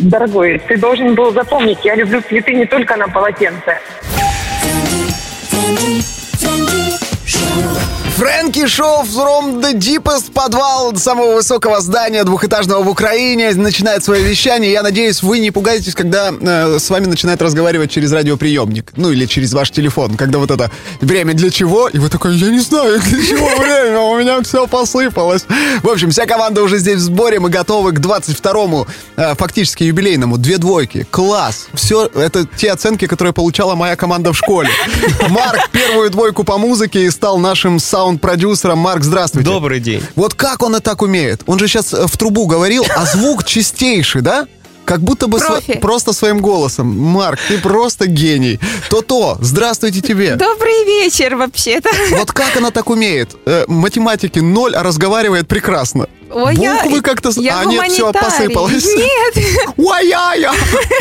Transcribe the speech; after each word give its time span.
Дорогой, 0.00 0.58
ты 0.66 0.78
должен 0.78 1.14
был 1.14 1.30
запомнить, 1.32 1.84
я 1.84 1.94
люблю 1.94 2.22
цветы 2.22 2.54
не 2.54 2.64
только 2.64 2.96
на 2.96 3.06
полотенце. 3.08 3.78
Фрэнки 8.20 8.66
Шоу 8.66 9.02
from 9.04 9.62
the 9.62 9.72
deepest 9.72 10.32
подвал 10.34 10.94
самого 10.94 11.36
высокого 11.36 11.80
здания 11.80 12.22
двухэтажного 12.22 12.82
в 12.82 12.88
Украине 12.90 13.54
начинает 13.54 14.04
свое 14.04 14.22
вещание. 14.22 14.70
Я 14.70 14.82
надеюсь, 14.82 15.22
вы 15.22 15.38
не 15.38 15.50
пугаетесь, 15.50 15.94
когда 15.94 16.30
э, 16.30 16.78
с 16.78 16.90
вами 16.90 17.06
начинает 17.06 17.40
разговаривать 17.40 17.90
через 17.90 18.12
радиоприемник. 18.12 18.92
Ну, 18.96 19.10
или 19.10 19.24
через 19.24 19.54
ваш 19.54 19.70
телефон. 19.70 20.18
Когда 20.18 20.38
вот 20.38 20.50
это 20.50 20.70
время 21.00 21.32
для 21.32 21.48
чего? 21.48 21.88
И 21.88 21.96
вы 21.96 22.10
такой, 22.10 22.36
я 22.36 22.50
не 22.50 22.60
знаю, 22.60 23.00
для 23.08 23.26
чего 23.26 23.48
время, 23.56 24.00
у 24.00 24.18
меня 24.18 24.42
все 24.42 24.66
посыпалось. 24.66 25.46
В 25.82 25.88
общем, 25.88 26.10
вся 26.10 26.26
команда 26.26 26.62
уже 26.62 26.76
здесь 26.76 26.96
в 26.96 27.04
сборе. 27.04 27.40
Мы 27.40 27.48
готовы 27.48 27.92
к 27.92 28.00
22-му, 28.00 28.86
э, 29.16 29.34
фактически 29.34 29.84
юбилейному. 29.84 30.36
Две 30.36 30.58
двойки. 30.58 31.06
Класс. 31.10 31.68
Все, 31.72 32.04
это 32.14 32.46
те 32.58 32.72
оценки, 32.72 33.06
которые 33.06 33.32
получала 33.32 33.76
моя 33.76 33.96
команда 33.96 34.34
в 34.34 34.36
школе. 34.36 34.68
Марк 35.30 35.70
первую 35.72 36.10
двойку 36.10 36.44
по 36.44 36.58
музыке 36.58 37.06
и 37.06 37.10
стал 37.10 37.38
нашим 37.38 37.80
саунд-продюсером. 38.10 38.78
Марк, 38.78 39.02
здравствуйте. 39.04 39.48
Добрый 39.48 39.80
день. 39.80 40.02
Вот 40.16 40.34
как 40.34 40.62
он 40.62 40.76
и 40.76 40.80
так 40.80 41.02
умеет? 41.02 41.42
Он 41.46 41.58
же 41.58 41.68
сейчас 41.68 41.92
в 41.92 42.16
трубу 42.16 42.46
говорил, 42.46 42.84
а 42.96 43.04
звук 43.04 43.44
чистейший, 43.44 44.22
да? 44.22 44.46
Как 44.84 45.00
будто 45.02 45.28
бы 45.28 45.38
сво- 45.38 45.78
просто 45.78 46.12
своим 46.12 46.40
голосом. 46.40 46.88
Марк, 46.98 47.38
ты 47.46 47.58
просто 47.58 48.06
гений. 48.06 48.58
То-то, 48.88 49.38
здравствуйте 49.40 50.00
тебе. 50.00 50.34
Добрый 50.34 50.84
вечер, 50.84 51.36
вообще-то. 51.36 51.90
Вот 52.10 52.32
как 52.32 52.56
она 52.56 52.70
так 52.72 52.90
умеет? 52.90 53.36
Э, 53.46 53.64
математики 53.68 54.40
ноль, 54.40 54.74
а 54.74 54.82
разговаривает 54.82 55.46
прекрасно. 55.46 56.08
Ой, 56.32 56.54
Буквы 56.54 56.96
я, 56.96 57.02
как-то... 57.02 57.30
я 57.36 57.60
а 57.60 57.64
нет, 57.64 57.90
все, 57.90 58.12
посыпалось. 58.12 58.84
Нет. 58.84 59.44
Уай-я-я! 59.76 60.52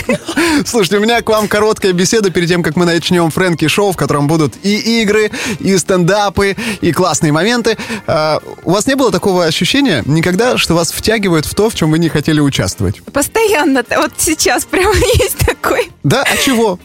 Слушайте, 0.65 0.97
у 0.97 1.01
меня 1.01 1.21
к 1.21 1.29
вам 1.29 1.47
короткая 1.47 1.93
беседа 1.93 2.31
перед 2.31 2.49
тем, 2.49 2.63
как 2.63 2.75
мы 2.75 2.85
начнем 2.85 3.29
Фрэнки 3.29 3.67
Шоу, 3.67 3.91
в 3.91 3.97
котором 3.97 4.27
будут 4.27 4.55
и 4.63 5.01
игры, 5.01 5.29
и 5.59 5.77
стендапы, 5.77 6.55
и 6.81 6.91
классные 6.91 7.31
моменты. 7.31 7.77
А, 8.07 8.39
у 8.63 8.71
вас 8.71 8.87
не 8.87 8.95
было 8.95 9.11
такого 9.11 9.45
ощущения 9.45 10.03
никогда, 10.05 10.57
что 10.57 10.73
вас 10.73 10.91
втягивают 10.91 11.45
в 11.45 11.53
то, 11.53 11.69
в 11.69 11.75
чем 11.75 11.91
вы 11.91 11.99
не 11.99 12.09
хотели 12.09 12.39
участвовать? 12.39 13.03
Постоянно. 13.03 13.83
Вот 13.97 14.13
сейчас 14.17 14.65
прямо 14.65 14.95
есть 15.15 15.37
такой. 15.37 15.91
Да? 16.03 16.23
А 16.23 16.37
чего? 16.37 16.79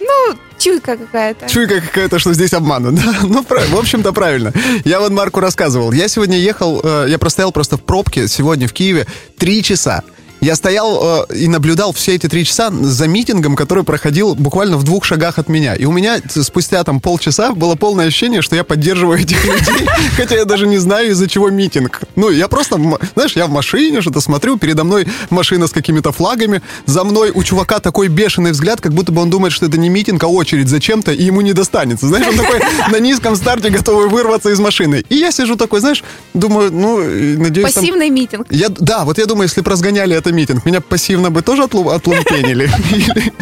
Ну, 0.00 0.34
чуйка 0.58 0.96
какая-то. 0.96 1.48
Чуйка 1.48 1.80
какая-то, 1.80 2.18
что 2.18 2.32
здесь 2.32 2.52
обманут. 2.52 2.98
Ну, 3.22 3.42
в 3.42 3.76
общем-то, 3.78 4.12
правильно. 4.12 4.52
Я 4.84 5.00
вот 5.00 5.12
Марку 5.12 5.40
рассказывал. 5.40 5.92
Я 5.92 6.08
сегодня 6.08 6.38
ехал, 6.38 6.80
э, 6.82 7.06
я 7.08 7.18
простоял 7.18 7.52
просто 7.52 7.76
в 7.76 7.82
пробке 7.82 8.28
сегодня 8.28 8.68
в 8.68 8.72
Киеве 8.72 9.06
три 9.36 9.62
часа. 9.62 10.02
Я 10.46 10.54
стоял 10.54 11.26
э, 11.28 11.34
и 11.34 11.48
наблюдал 11.48 11.92
все 11.92 12.14
эти 12.14 12.28
три 12.28 12.44
часа 12.44 12.70
за 12.70 13.08
митингом, 13.08 13.56
который 13.56 13.82
проходил 13.82 14.36
буквально 14.36 14.76
в 14.76 14.84
двух 14.84 15.04
шагах 15.04 15.40
от 15.40 15.48
меня. 15.48 15.74
И 15.74 15.86
у 15.86 15.90
меня 15.90 16.20
спустя 16.28 16.84
там 16.84 17.00
полчаса 17.00 17.50
было 17.50 17.74
полное 17.74 18.06
ощущение, 18.06 18.42
что 18.42 18.54
я 18.54 18.62
поддерживаю 18.62 19.18
этих 19.22 19.44
людей, 19.44 19.88
хотя 20.16 20.36
я 20.36 20.44
даже 20.44 20.68
не 20.68 20.78
знаю, 20.78 21.10
из-за 21.10 21.28
чего 21.28 21.50
митинг. 21.50 22.02
Ну, 22.14 22.30
я 22.30 22.46
просто, 22.46 22.78
знаешь, 23.14 23.34
я 23.34 23.48
в 23.48 23.50
машине 23.50 24.00
что-то 24.00 24.20
смотрю, 24.20 24.56
передо 24.56 24.84
мной 24.84 25.08
машина 25.30 25.66
с 25.66 25.72
какими-то 25.72 26.12
флагами, 26.12 26.62
за 26.84 27.02
мной 27.02 27.32
у 27.34 27.42
чувака 27.42 27.80
такой 27.80 28.06
бешеный 28.06 28.52
взгляд, 28.52 28.80
как 28.80 28.92
будто 28.92 29.10
бы 29.10 29.22
он 29.22 29.30
думает, 29.30 29.52
что 29.52 29.66
это 29.66 29.80
не 29.80 29.88
митинг, 29.88 30.22
а 30.22 30.28
очередь 30.28 30.68
зачем-то, 30.68 31.10
и 31.10 31.24
ему 31.24 31.40
не 31.40 31.54
достанется. 31.54 32.06
Знаешь, 32.06 32.28
он 32.28 32.36
такой 32.36 32.60
на 32.92 33.00
низком 33.00 33.34
старте 33.34 33.70
готовый 33.70 34.08
вырваться 34.08 34.50
из 34.50 34.60
машины. 34.60 35.04
И 35.08 35.16
я 35.16 35.32
сижу 35.32 35.56
такой, 35.56 35.80
знаешь, 35.80 36.04
думаю, 36.34 36.70
ну, 36.72 36.98
надеюсь, 36.98 37.72
там- 37.74 37.82
Пассивный 37.82 38.10
митинг. 38.10 38.46
я, 38.50 38.68
да, 38.68 39.04
вот 39.04 39.18
я 39.18 39.26
думаю, 39.26 39.48
если 39.48 39.60
бы 39.60 39.68
разгоняли 39.72 40.14
это 40.14 40.35
митинг, 40.36 40.64
меня 40.66 40.80
пассивно 40.80 41.30
бы 41.30 41.42
тоже 41.42 41.62
отлу- 41.62 41.92
отлумпенили. 41.94 42.70
Или 42.92 43.32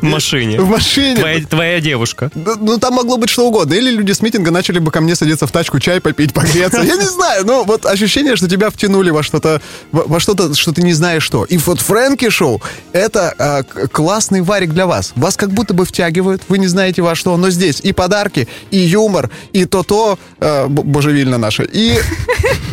В 0.00 0.02
машине. 0.04 0.60
В 0.60 0.68
машине. 0.68 1.16
Твоя, 1.16 1.44
твоя 1.46 1.80
девушка. 1.80 2.30
Да, 2.34 2.52
Ну, 2.60 2.78
там 2.78 2.94
могло 2.94 3.16
быть 3.18 3.28
что 3.28 3.46
угодно. 3.46 3.74
Или 3.74 3.90
люди 3.90 4.12
с 4.12 4.22
митинга 4.22 4.50
начали 4.50 4.78
бы 4.78 4.90
ко 4.90 5.00
мне 5.00 5.14
садиться 5.16 5.46
в 5.46 5.52
тачку, 5.52 5.78
чай 5.80 6.00
попить, 6.00 6.32
погреться. 6.32 6.80
Я 6.82 6.96
не 6.96 7.04
знаю, 7.06 7.44
но 7.44 7.64
вот 7.64 7.84
ощущение, 7.84 8.36
что 8.36 8.48
тебя 8.48 8.70
втянули 8.70 9.10
во 9.10 9.22
что-то, 9.22 9.60
во, 9.92 10.20
что-то, 10.20 10.54
что 10.54 10.72
ты 10.72 10.82
не 10.82 10.92
знаешь 10.94 11.22
что. 11.22 11.44
И 11.44 11.58
вот 11.58 11.80
Фрэнки 11.80 12.30
Шоу— 12.30 12.62
это 12.92 13.34
а, 13.38 13.62
классный 13.88 14.40
варик 14.42 14.70
для 14.72 14.86
вас. 14.86 15.12
Вас 15.16 15.36
как 15.36 15.50
будто 15.50 15.74
бы 15.74 15.84
втягивают, 15.84 16.42
вы 16.48 16.58
не 16.58 16.68
знаете 16.68 17.02
во 17.02 17.14
что, 17.14 17.36
но 17.36 17.50
здесь 17.50 17.80
и 17.80 17.92
подарки, 17.92 18.48
и 18.70 18.78
юмор, 18.78 19.28
и 19.52 19.64
то-то, 19.66 20.18
б- 20.40 20.66
божевильно 20.82 21.36
наше, 21.36 21.64
и, 21.70 21.98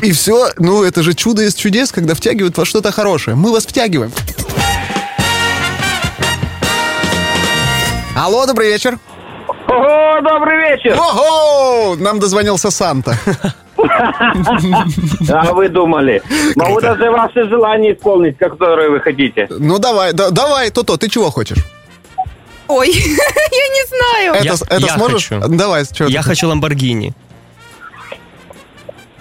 и 0.02 0.12
все. 0.12 0.50
Ну, 0.58 0.84
это 0.84 1.04
же 1.04 1.14
чудо 1.14 1.42
из 1.44 1.56
чудес, 1.56 1.92
когда 1.92 2.14
втягивают 2.14 2.58
во 2.58 2.66
что-то 2.66 2.92
хорошее. 2.92 3.21
Мы 3.28 3.52
вас 3.52 3.66
втягиваем. 3.66 4.12
Алло, 8.16 8.46
добрый 8.46 8.68
вечер. 8.72 8.98
Ого, 9.68 10.22
добрый 10.22 10.58
вечер! 10.58 10.98
Ого! 11.00 11.96
Нам 11.98 12.20
дозвонился 12.20 12.72
Санта. 12.72 13.18
А 15.30 15.54
вы 15.54 15.70
думали? 15.70 16.22
Могу 16.56 16.80
даже 16.82 17.10
ваши 17.10 17.48
желания 17.50 17.94
исполнить, 17.94 18.38
которые 18.38 18.90
вы 18.92 19.00
хотите. 19.00 19.48
Ну 19.50 19.80
давай, 19.80 20.14
да- 20.14 20.30
давай, 20.30 20.70
то-то, 20.70 20.98
ты 20.98 21.10
чего 21.10 21.32
хочешь? 21.32 21.58
Ой, 22.68 22.90
я 22.92 22.94
не 22.98 23.88
знаю. 23.88 24.34
Это, 24.36 24.44
Я- 24.46 24.54
это 24.54 24.86
я 24.86 24.94
сможешь? 24.96 25.30
хочу. 25.30 25.48
Давай, 25.48 25.86
что 25.86 26.06
Я 26.06 26.22
хочу 26.22 26.48
Ламборгини. 26.48 27.14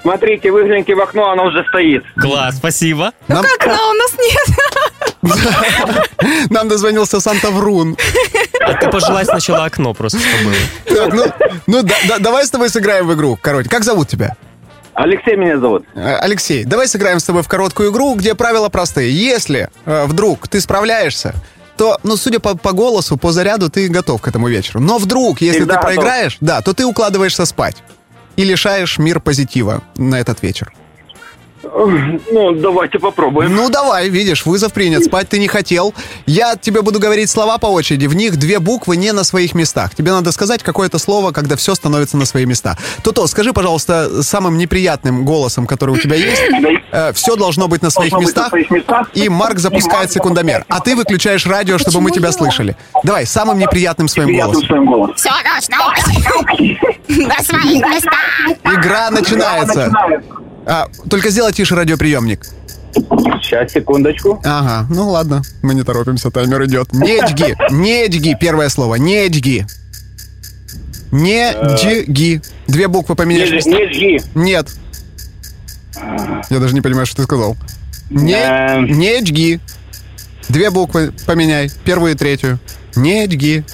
Смотрите, 0.02 0.50
выгляните 0.50 0.94
в 0.94 1.00
окно, 1.00 1.30
оно 1.30 1.44
уже 1.46 1.64
стоит. 1.68 2.04
Класс, 2.16 2.56
спасибо. 2.56 3.12
нам, 3.28 3.44
Как 3.44 3.66
на 3.66 3.90
у 3.90 3.92
нас 3.92 4.12
нет? 4.18 4.48
нам 6.50 6.68
дозвонился 6.68 7.20
Санта 7.20 7.50
Врун. 7.50 7.96
А 8.60 8.74
ты 8.74 8.88
пожелай 8.90 9.24
сначала 9.24 9.64
окно 9.64 9.94
просто, 9.94 10.18
что 10.18 10.44
было. 10.44 10.54
Так, 11.04 11.14
ну, 11.14 11.24
ну 11.66 11.82
да- 11.82 11.94
да- 12.08 12.18
давай 12.18 12.46
с 12.46 12.50
тобой 12.50 12.68
сыграем 12.70 13.06
в 13.06 13.14
игру. 13.14 13.38
Короче, 13.40 13.68
как 13.68 13.84
зовут 13.84 14.08
тебя? 14.08 14.36
Алексей 14.94 15.36
меня 15.36 15.58
зовут. 15.58 15.84
Э, 15.94 16.16
Алексей, 16.16 16.64
давай 16.64 16.88
сыграем 16.88 17.20
с 17.20 17.24
тобой 17.24 17.42
в 17.42 17.48
короткую 17.48 17.90
игру, 17.92 18.14
где 18.14 18.34
правила 18.34 18.68
простые. 18.68 19.12
Если 19.14 19.68
э, 19.86 20.04
вдруг 20.06 20.48
ты 20.48 20.60
справляешься, 20.60 21.34
то, 21.76 21.98
ну, 22.02 22.16
судя 22.16 22.40
по, 22.40 22.54
по 22.56 22.72
голосу, 22.72 23.16
по 23.16 23.32
заряду, 23.32 23.70
ты 23.70 23.88
готов 23.88 24.20
к 24.20 24.28
этому 24.28 24.48
вечеру. 24.48 24.80
Но 24.80 24.98
вдруг, 24.98 25.40
если 25.40 25.60
Всегда 25.60 25.76
ты 25.76 25.80
готов. 25.80 25.94
проиграешь, 25.94 26.36
да, 26.40 26.60
то 26.60 26.74
ты 26.74 26.84
укладываешься 26.84 27.46
спать. 27.46 27.76
И 28.40 28.44
лишаешь 28.44 28.96
мир 28.96 29.20
позитива 29.20 29.82
на 29.98 30.18
этот 30.18 30.42
вечер. 30.42 30.72
Ну, 31.62 32.52
давайте 32.54 32.98
попробуем. 32.98 33.54
Ну, 33.54 33.68
давай, 33.68 34.08
видишь, 34.08 34.46
вызов 34.46 34.72
принят, 34.72 35.04
спать 35.04 35.28
ты 35.28 35.38
не 35.38 35.46
хотел. 35.46 35.94
Я 36.26 36.56
тебе 36.56 36.80
буду 36.82 36.98
говорить 36.98 37.28
слова 37.28 37.58
по 37.58 37.66
очереди, 37.66 38.06
в 38.06 38.14
них 38.14 38.38
две 38.38 38.58
буквы 38.58 38.96
не 38.96 39.12
на 39.12 39.24
своих 39.24 39.54
местах. 39.54 39.94
Тебе 39.94 40.10
надо 40.10 40.32
сказать 40.32 40.62
какое-то 40.62 40.98
слово, 40.98 41.32
когда 41.32 41.56
все 41.56 41.74
становится 41.74 42.16
на 42.16 42.24
свои 42.24 42.46
места. 42.46 42.78
То-то, 43.02 43.26
скажи, 43.26 43.52
пожалуйста, 43.52 44.22
самым 44.22 44.56
неприятным 44.56 45.24
голосом, 45.24 45.66
который 45.66 45.94
у 45.94 45.98
тебя 45.98 46.16
есть, 46.16 46.42
все 47.14 47.36
должно 47.36 47.68
быть 47.68 47.82
на 47.82 47.90
своих 47.90 48.12
местах, 48.14 48.52
и 49.14 49.28
Марк 49.28 49.58
запускает 49.58 50.10
секундомер, 50.10 50.64
а 50.68 50.80
ты 50.80 50.96
выключаешь 50.96 51.46
радио, 51.46 51.78
чтобы 51.78 52.00
мы 52.00 52.10
тебя 52.10 52.32
слышали. 52.32 52.76
Давай, 53.04 53.26
самым 53.26 53.58
неприятным 53.58 54.08
своим 54.08 54.36
голосом. 54.36 54.62
Все 55.14 55.30
должно 55.44 55.92
быть 56.46 56.78
на 57.08 57.42
своих 57.42 57.86
местах. 57.86 58.56
Игра 58.64 59.10
начинается. 59.10 59.92
А, 60.70 60.86
только 61.10 61.30
сделай 61.30 61.52
тише 61.52 61.74
радиоприемник. 61.74 62.46
Сейчас, 63.42 63.72
секундочку. 63.72 64.40
Ага, 64.44 64.86
ну 64.88 65.08
ладно, 65.08 65.42
мы 65.62 65.74
не 65.74 65.82
торопимся, 65.82 66.30
таймер 66.30 66.64
идет. 66.66 66.92
Недьги, 66.92 67.56
недьги, 67.72 68.36
первое 68.40 68.68
слово, 68.68 68.94
недьги. 68.94 69.66
Недьги. 71.10 72.40
Две 72.68 72.86
буквы 72.86 73.16
поменяешь. 73.16 73.64
Не, 73.66 73.72
не 73.72 73.92
жги. 73.92 74.20
Нет. 74.36 74.68
Я 76.50 76.60
даже 76.60 76.72
не 76.74 76.80
понимаю, 76.80 77.06
что 77.06 77.16
ты 77.16 77.24
сказал. 77.24 77.56
Не, 78.08 78.34
Эм. 78.34 78.86
недьги. 78.86 79.58
Две 80.48 80.70
буквы 80.70 81.12
поменяй, 81.26 81.68
первую 81.84 82.12
и 82.12 82.16
третью. 82.16 82.60
Недьги. 82.94 83.64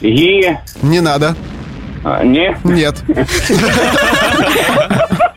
Ги. 0.00 0.58
Не 0.82 1.00
надо. 1.00 1.36
А, 2.02 2.22
Не. 2.24 2.56
Нет. 2.64 2.96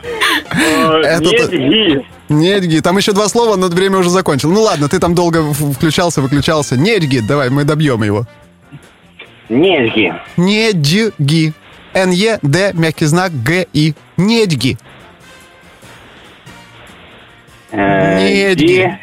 Это 1.04 1.20
Не 1.24 1.38
то- 1.38 1.44
жги. 1.46 2.06
Недьги. 2.28 2.80
Там 2.80 2.96
еще 2.98 3.12
два 3.12 3.28
слова, 3.28 3.56
но 3.56 3.68
время 3.68 3.98
уже 3.98 4.10
закончил. 4.10 4.50
Ну 4.50 4.62
ладно, 4.62 4.88
ты 4.88 4.98
там 4.98 5.14
долго 5.14 5.42
включался, 5.52 6.20
выключался. 6.20 6.76
Недьги, 6.76 7.20
давай, 7.20 7.50
мы 7.50 7.64
добьем 7.64 8.02
его. 8.02 8.26
Не 9.48 9.88
жги. 9.88 10.12
Недьги. 10.36 11.52
Н-Е, 11.94 12.38
Д, 12.42 12.72
мягкий 12.74 13.06
знак, 13.06 13.32
Г, 13.42 13.66
И. 13.72 13.94
Недьги. 14.18 14.76
Э, 17.70 18.18
Недьги. 18.18 18.64
Ги. 18.64 18.98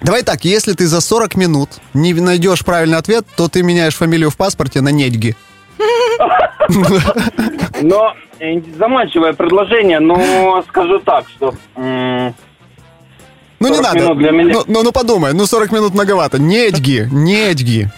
Давай 0.00 0.22
так, 0.22 0.44
если 0.44 0.74
ты 0.74 0.86
за 0.86 1.00
40 1.00 1.34
минут 1.36 1.70
не 1.92 2.14
найдешь 2.14 2.64
правильный 2.64 2.98
ответ, 2.98 3.26
то 3.36 3.48
ты 3.48 3.62
меняешь 3.62 3.96
фамилию 3.96 4.30
в 4.30 4.36
паспорте 4.36 4.80
на 4.80 4.90
Недьги. 4.90 5.36
Но 7.82 8.14
э, 8.40 8.60
заманчивое 8.78 9.32
предложение, 9.32 10.00
но 10.00 10.62
скажу 10.68 10.98
так, 11.00 11.26
что 11.28 11.54
Ну, 11.76 12.34
не 13.60 13.74
40 13.74 13.82
надо. 13.82 14.14
Ну, 14.32 14.64
ну, 14.66 14.82
ну, 14.84 14.92
подумай, 14.92 15.32
ну 15.32 15.46
40 15.46 15.72
минут 15.72 15.94
многовато. 15.94 16.38
Недьги, 16.40 17.08
недьги. 17.10 17.90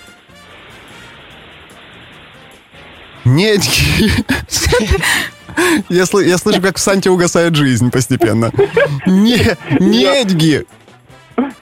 Недьги. 3.25 4.11
Я, 5.89 6.03
сл- 6.05 6.25
я 6.25 6.39
слышу, 6.39 6.63
как 6.63 6.77
в 6.79 6.81
Санте 6.81 7.11
угасает 7.11 7.55
жизнь 7.55 7.91
постепенно. 7.91 8.51
Не, 9.07 9.57
недьги. 9.81 10.65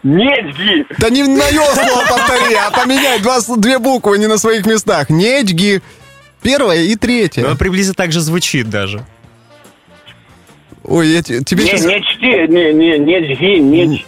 Недьги! 0.02 0.86
Да 0.98 1.08
не 1.10 1.22
мое 1.24 1.64
слово 1.74 2.04
повтори, 2.08 2.54
а 2.54 2.70
поменяй 2.70 3.18
два, 3.20 3.38
две 3.56 3.78
буквы 3.78 4.18
не 4.18 4.26
на 4.26 4.38
своих 4.38 4.66
местах. 4.66 5.10
Недьги. 5.10 5.82
Первое 6.42 6.82
и 6.84 6.92
Ну, 6.92 6.98
третье. 6.98 7.54
приблизительно 7.56 7.94
так 7.94 8.12
же 8.12 8.20
звучит 8.20 8.70
даже. 8.70 9.04
Ой, 10.84 11.08
я 11.08 11.22
те- 11.22 11.42
тебе 11.44 11.64
Не, 11.64 11.70
сейчас 11.70 11.84
не 11.84 12.02
чти, 12.02 12.48
не, 12.52 12.72
не, 12.72 12.98
недьги, 12.98 13.58
не 13.58 14.06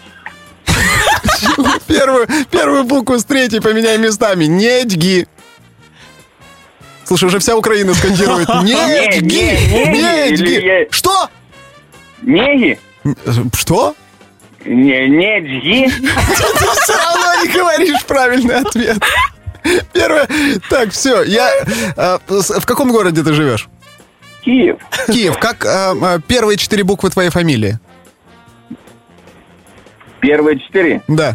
первую, 1.87 2.27
первую 2.51 2.85
букву 2.85 3.19
с 3.19 3.25
третьей 3.25 3.61
поменяй 3.61 3.99
местами. 3.99 4.45
Недьги. 4.45 5.27
Слушай, 7.05 7.25
уже 7.25 7.39
вся 7.41 7.57
Украина 7.57 7.93
скандирует. 7.95 8.49
Недьги! 8.63 9.35
не, 9.35 9.87
не, 9.93 10.31
Недьги! 10.31 10.89
Что? 10.91 11.29
Неги? 12.23 12.79
Что? 13.55 13.95
Не, 14.65 15.09
недьги? 15.09 15.91
Ты 16.01 16.67
все 16.83 16.97
равно 16.97 17.43
не 17.43 17.49
говоришь 17.49 18.05
правильный 18.07 18.57
ответ. 18.57 18.99
Первое. 19.93 20.27
Так, 20.69 20.91
все. 20.91 21.23
Я. 21.23 21.51
э, 21.97 22.19
В 22.29 22.65
каком 22.67 22.91
городе 22.91 23.23
ты 23.23 23.33
живешь? 23.33 23.69
Киев. 24.43 24.79
Киев. 25.07 25.39
Как 25.39 25.65
э, 25.65 25.69
э, 25.69 26.19
первые 26.27 26.57
четыре 26.57 26.83
буквы 26.85 27.11
твоей 27.11 27.31
фамилии? 27.31 27.79
Первые 30.21 30.59
четыре. 30.59 31.03
Да. 31.09 31.35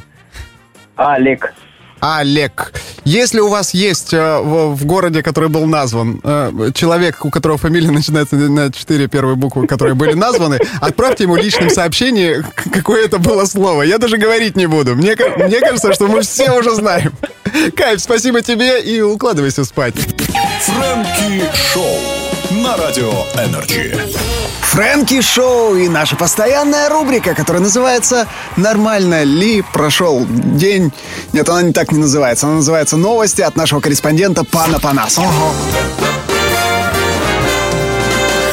Алик. 0.97 1.53
Олег. 1.99 2.73
Если 3.03 3.39
у 3.39 3.49
вас 3.49 3.73
есть 3.73 4.13
э, 4.13 4.39
в, 4.39 4.75
в 4.75 4.85
городе, 4.85 5.23
который 5.23 5.49
был 5.49 5.65
назван, 5.65 6.19
э, 6.23 6.71
человек, 6.73 7.23
у 7.25 7.29
которого 7.29 7.57
фамилия 7.57 7.91
начинается 7.91 8.35
на 8.35 8.71
четыре 8.71 9.07
первые 9.07 9.35
буквы, 9.35 9.67
которые 9.67 9.95
были 9.95 10.13
названы, 10.13 10.59
отправьте 10.81 11.23
ему 11.23 11.35
личным 11.35 11.69
сообщение, 11.69 12.41
к- 12.43 12.71
какое 12.71 13.05
это 13.05 13.17
было 13.19 13.45
слово. 13.45 13.83
Я 13.83 13.97
даже 13.97 14.17
говорить 14.17 14.55
не 14.55 14.65
буду. 14.67 14.95
Мне, 14.95 15.15
мне 15.37 15.59
кажется, 15.59 15.93
что 15.93 16.07
мы 16.07 16.21
все 16.21 16.51
уже 16.51 16.73
знаем. 16.75 17.13
Кайф, 17.75 18.01
спасибо 18.01 18.41
тебе 18.41 18.81
и 18.81 19.01
укладывайся 19.01 19.63
спать. 19.65 19.95
Franky 19.95 21.43
Show 21.73 21.97
на 22.63 22.75
Радио 22.77 23.11
Энерджи. 23.35 23.95
Фрэнки 24.74 25.20
Шоу 25.20 25.74
и 25.76 25.88
наша 25.88 26.16
постоянная 26.16 26.88
рубрика, 26.88 27.34
которая 27.34 27.62
называется 27.62 28.26
«Нормально 28.56 29.24
ли 29.24 29.62
прошел 29.72 30.26
день?» 30.28 30.92
Нет, 31.32 31.48
она 31.48 31.62
не 31.62 31.72
так 31.72 31.92
не 31.92 31.98
называется. 31.98 32.46
Она 32.46 32.56
называется 32.60 32.96
«Новости 32.96 33.42
от 33.42 33.56
нашего 33.56 33.80
корреспондента 33.80 34.44
Пана 34.44 34.78
Панаса». 34.78 35.22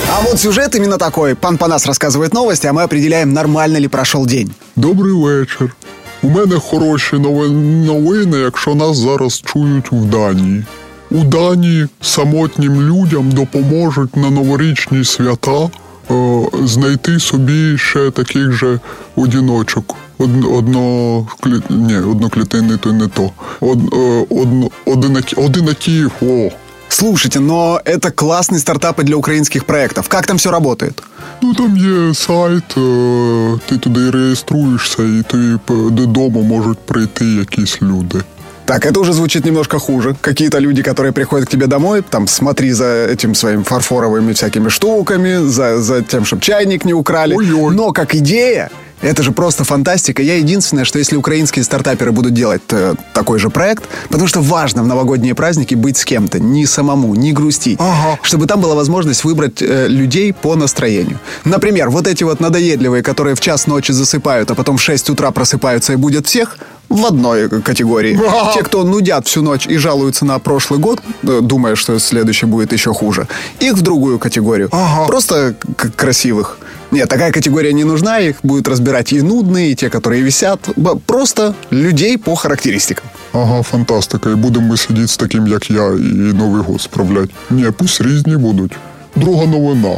А 0.10 0.22
вот 0.22 0.40
сюжет 0.40 0.76
именно 0.76 0.98
такой. 0.98 1.36
Пан 1.36 1.58
Панас 1.58 1.86
рассказывает 1.86 2.34
новости, 2.34 2.66
а 2.68 2.74
мы 2.74 2.82
определяем, 2.84 3.34
нормально 3.34 3.78
ли 3.78 3.88
прошел 3.88 4.26
день. 4.26 4.52
Добрий 4.76 5.14
вечір. 5.14 5.76
У 6.24 6.30
мене 6.30 6.60
хороші 6.60 7.16
нови- 7.16 7.50
новини, 7.86 8.38
якщо 8.38 8.76
нас 8.76 8.98
зараз 8.98 9.42
чують 9.46 9.92
в 9.92 10.06
Данії. 10.06 10.66
У 11.12 11.18
Данії 11.24 11.88
самотнім 12.02 12.82
людям 12.82 13.32
допоможуть 13.32 14.16
на 14.18 14.30
новорічні 14.30 15.06
свята 15.06 15.70
е, 16.11 16.43
знайти 16.65 17.21
собі 17.21 17.79
ще 17.79 18.11
таких 18.11 18.53
же 18.53 18.81
одіночок. 19.17 19.95
Одно, 20.19 21.27
ні, 21.71 21.97
одноклітинний 21.97 22.77
то 22.77 22.93
не 22.93 23.09
то. 23.09 23.31
Од, 23.61 23.79
е, 23.95 24.27
одно, 24.31 24.69
одинакі, 24.87 25.37
одинаків, 25.37 26.11
о. 26.23 26.49
Слушайте, 26.89 27.41
но 27.41 27.81
это 27.87 28.11
классный 28.11 28.59
стартап 28.59 29.01
и 29.01 29.03
для 29.03 29.17
украинских 29.17 29.65
проектов. 29.65 30.09
Как 30.09 30.27
там 30.27 30.37
все 30.37 30.51
работает? 30.51 31.03
Ну 31.43 31.55
там 31.55 31.77
є 31.77 32.15
сайт, 32.15 32.77
е, 32.77 33.59
ти 33.67 33.77
туди 33.79 34.11
реєструєшся, 34.11 35.03
і 35.03 35.23
п- 35.65 35.91
додому 35.91 36.43
можуть 36.43 36.79
прийти 36.79 37.25
якісь 37.25 37.83
люди. 37.83 38.21
Так, 38.67 38.87
это 38.87 39.01
уже 39.01 39.13
звучит 39.13 39.45
немножко 39.45 39.79
хуже. 39.79 40.17
Какие-то 40.21 40.59
люди, 40.59 40.83
которые 40.83 41.13
приходят 41.13 41.49
к 41.49 41.51
тебе 41.51 41.67
домой, 41.67 42.03
там, 42.09 42.29
смотри 42.29 42.73
за 42.73 43.07
этим 43.11 43.35
своим 43.35 43.65
фарфоровыми 43.65 44.33
всякими 44.33 44.69
штуками, 44.69 45.49
за, 45.49 45.81
за 45.81 46.03
тем, 46.03 46.25
чтобы 46.25 46.43
чайник 46.43 46.85
не 46.85 46.95
украли. 46.95 47.35
Ой-ой. 47.35 47.75
Но 47.75 47.93
как 47.93 48.15
идея, 48.15 48.71
это 49.03 49.23
же 49.25 49.33
просто 49.33 49.65
фантастика. 49.65 50.23
Я 50.23 50.37
единственное, 50.37 50.85
что 50.85 50.99
если 51.01 51.17
украинские 51.17 51.65
стартаперы 51.65 52.13
будут 52.13 52.35
делать 52.35 52.63
э, 52.71 52.95
такой 53.13 53.41
же 53.41 53.51
проект, 53.51 53.83
потому 54.09 54.29
что 54.29 54.41
важно 54.41 54.85
в 54.85 54.87
новогодние 54.87 55.35
праздники 55.35 55.75
быть 55.75 55.97
с 55.97 56.05
кем-то, 56.05 56.39
не 56.39 56.65
самому, 56.67 57.15
не 57.17 57.33
грустить, 57.33 57.79
Ага. 57.81 58.19
чтобы 58.23 58.47
там 58.47 58.61
была 58.61 58.77
возможность 58.77 59.25
выбрать 59.25 59.61
э, 59.61 59.89
людей 59.89 60.33
по 60.33 60.55
настроению. 60.55 61.19
Например, 61.45 61.91
вот 61.91 62.07
эти 62.07 62.23
вот 62.23 62.39
надоедливые, 62.39 63.03
которые 63.03 63.35
в 63.35 63.41
час 63.41 63.67
ночи 63.67 63.91
засыпают, 63.91 64.51
а 64.53 64.55
потом 64.55 64.77
в 64.77 64.83
6 64.83 65.11
утра 65.11 65.33
просыпаются 65.33 65.95
и 65.95 65.97
будет 65.97 66.27
всех, 66.29 66.59
в 66.92 67.06
одной 67.06 67.48
э, 67.48 67.62
категории. 67.62 68.20
Ага. 68.28 68.54
Те, 68.54 68.64
кто 68.64 68.84
нудят 68.84 69.26
всю 69.28 69.42
ночь 69.42 69.68
и 69.68 69.78
жалуются 69.78 70.26
на 70.26 70.40
прошлый 70.40 70.80
год, 70.80 71.02
э, 71.24 71.42
думая, 71.42 71.76
что 71.76 72.00
следующий 72.00 72.48
будет 72.48 72.74
еще 72.74 72.94
хуже, 72.94 73.28
их 73.64 73.74
в 73.74 73.82
другую 73.82 74.20
категорию. 74.20 74.70
Ага. 74.72 75.06
Просто 75.08 75.54
к- 75.76 75.90
красивых. 75.96 76.58
Нет, 76.92 77.10
такая 77.10 77.32
категория 77.32 77.74
не 77.74 77.84
нужна, 77.84 78.20
их 78.20 78.36
будут 78.44 78.68
разбирать 78.68 79.14
и 79.14 79.22
нудные, 79.22 79.72
и 79.72 79.76
те, 79.76 79.90
которые 79.90 80.22
висят. 80.24 80.60
Б- 80.78 80.96
Просто 81.06 81.54
людей 81.72 82.18
по 82.18 82.36
характеристикам. 82.36 83.06
Ага, 83.34 83.62
фантастика. 83.64 84.30
І 84.30 84.36
будемо 84.36 84.68
ми 84.68 84.78
сидіти 84.78 85.08
з 85.08 85.18
таким, 85.18 85.48
як 85.48 85.70
я, 85.72 85.88
і 85.88 86.34
Новий 86.34 86.62
год 86.62 86.82
справлять. 86.82 87.30
Ні, 87.50 87.66
пусть 87.78 88.02
різні 88.02 88.38
будуть. 88.38 88.72
Друга 89.16 89.46
новина. 89.46 89.98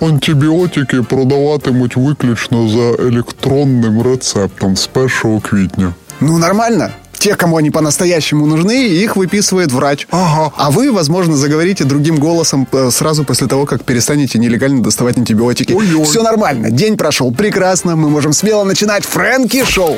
Антибіотики 0.00 1.02
продаватимуть 1.02 1.96
виключно 1.96 2.68
за 2.68 3.02
електронним 3.02 4.02
рецептом 4.02 4.76
з 4.76 4.88
1 4.94 5.40
квітня. 5.40 5.94
Ну, 6.19 6.37
нормально. 6.37 6.91
Те, 7.19 7.35
кому 7.35 7.57
они 7.57 7.69
по-настоящему 7.69 8.45
нужны, 8.45 8.87
их 8.87 9.17
выписывает 9.17 9.73
врач. 9.73 10.07
Ага. 10.09 10.53
А 10.55 10.71
вы, 10.71 10.91
возможно, 10.91 11.35
заговорите 11.35 11.83
другим 11.83 12.15
голосом 12.15 12.65
э, 12.71 12.89
сразу 12.91 13.25
после 13.25 13.47
того, 13.47 13.65
как 13.65 13.83
перестанете 13.83 14.39
нелегально 14.39 14.81
доставать 14.81 15.17
антибиотики. 15.17 15.73
Ой-ой. 15.73 16.05
Все 16.05 16.23
нормально. 16.23 16.71
День 16.71 16.95
прошел 16.95 17.33
прекрасно. 17.33 17.97
Мы 17.97 18.09
можем 18.09 18.31
смело 18.31 18.63
начинать 18.63 19.03
Фрэнки 19.03 19.65
Шоу. 19.65 19.97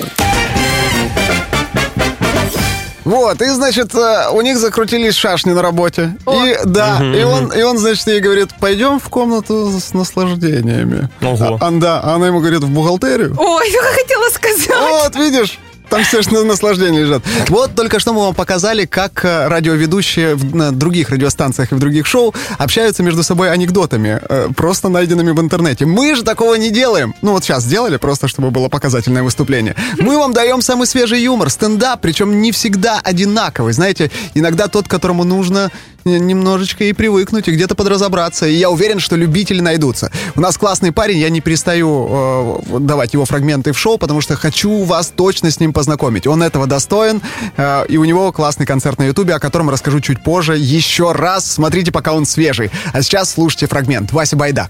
Вот, 3.03 3.41
и, 3.41 3.49
значит, 3.49 3.93
э, 3.93 4.29
у 4.31 4.41
них 4.41 4.57
закрутились 4.57 5.15
шашни 5.15 5.51
на 5.51 5.61
работе. 5.61 6.15
И, 6.31 6.57
да, 6.65 6.99
и 7.03 7.23
он, 7.23 7.51
и 7.51 7.61
он, 7.61 7.77
значит, 7.77 8.07
ей 8.07 8.19
говорит, 8.19 8.49
пойдем 8.59 8.99
в 8.99 9.09
комнату 9.09 9.71
с 9.79 9.93
наслаждениями. 9.93 11.09
Ого. 11.21 11.57
А, 11.59 11.67
а, 11.67 11.71
да, 11.71 11.99
а 11.99 12.15
она 12.15 12.27
ему 12.27 12.39
говорит, 12.39 12.61
в 12.61 12.69
бухгалтерию. 12.69 13.35
Ой, 13.37 13.69
я 13.71 13.81
хотела 13.81 14.29
сказать. 14.29 14.79
Вот, 14.89 15.15
видишь? 15.15 15.59
Там 15.91 16.05
все 16.05 16.21
же 16.21 16.31
на 16.31 16.45
наслаждение 16.45 17.01
лежат. 17.01 17.21
Вот 17.49 17.75
только 17.75 17.99
что 17.99 18.13
мы 18.13 18.21
вам 18.21 18.33
показали, 18.33 18.85
как 18.85 19.25
э, 19.25 19.49
радиоведущие 19.49 20.37
на 20.53 20.71
других 20.71 21.09
радиостанциях 21.09 21.73
и 21.73 21.75
в 21.75 21.79
других 21.79 22.05
шоу 22.05 22.33
общаются 22.57 23.03
между 23.03 23.23
собой 23.23 23.51
анекдотами, 23.51 24.21
э, 24.29 24.47
просто 24.55 24.87
найденными 24.87 25.31
в 25.31 25.41
интернете. 25.41 25.85
Мы 25.85 26.15
же 26.15 26.23
такого 26.23 26.55
не 26.55 26.69
делаем. 26.69 27.13
Ну 27.21 27.33
вот 27.33 27.43
сейчас 27.43 27.63
сделали, 27.63 27.97
просто 27.97 28.29
чтобы 28.29 28.51
было 28.51 28.69
показательное 28.69 29.21
выступление. 29.21 29.75
Мы 29.99 30.17
вам 30.17 30.31
даем 30.31 30.61
самый 30.61 30.87
свежий 30.87 31.21
юмор, 31.21 31.49
стендап, 31.49 31.99
причем 31.99 32.41
не 32.41 32.53
всегда 32.53 33.01
одинаковый. 33.03 33.73
Знаете, 33.73 34.11
иногда 34.33 34.69
тот, 34.69 34.87
которому 34.87 35.25
нужно 35.25 35.71
немножечко 36.05 36.83
и 36.85 36.93
привыкнуть, 36.93 37.47
и 37.47 37.51
где-то 37.51 37.75
подразобраться. 37.75 38.47
И 38.47 38.53
я 38.55 38.69
уверен, 38.69 38.99
что 38.99 39.15
любители 39.15 39.61
найдутся. 39.61 40.11
У 40.35 40.41
нас 40.41 40.57
классный 40.57 40.91
парень, 40.91 41.17
я 41.17 41.29
не 41.29 41.41
перестаю 41.41 42.07
э, 42.09 42.79
давать 42.79 43.13
его 43.13 43.25
фрагменты 43.25 43.71
в 43.71 43.79
шоу, 43.79 43.97
потому 43.97 44.21
что 44.21 44.35
хочу 44.35 44.83
вас 44.83 45.13
точно 45.15 45.51
с 45.51 45.59
ним 45.59 45.73
познакомить. 45.73 45.80
Он 46.27 46.43
этого 46.43 46.67
достоин, 46.67 47.21
э, 47.57 47.85
и 47.87 47.97
у 47.97 48.03
него 48.03 48.31
классный 48.31 48.65
концерт 48.65 48.99
на 48.99 49.03
Ютубе, 49.03 49.35
о 49.35 49.39
котором 49.39 49.69
расскажу 49.69 49.99
чуть 49.99 50.23
позже. 50.23 50.55
Еще 50.57 51.11
раз 51.11 51.51
смотрите, 51.51 51.91
пока 51.91 52.13
он 52.13 52.25
свежий. 52.25 52.71
А 52.93 53.01
сейчас 53.01 53.31
слушайте 53.31 53.67
фрагмент. 53.67 54.11
Вася 54.11 54.35
Байда. 54.35 54.69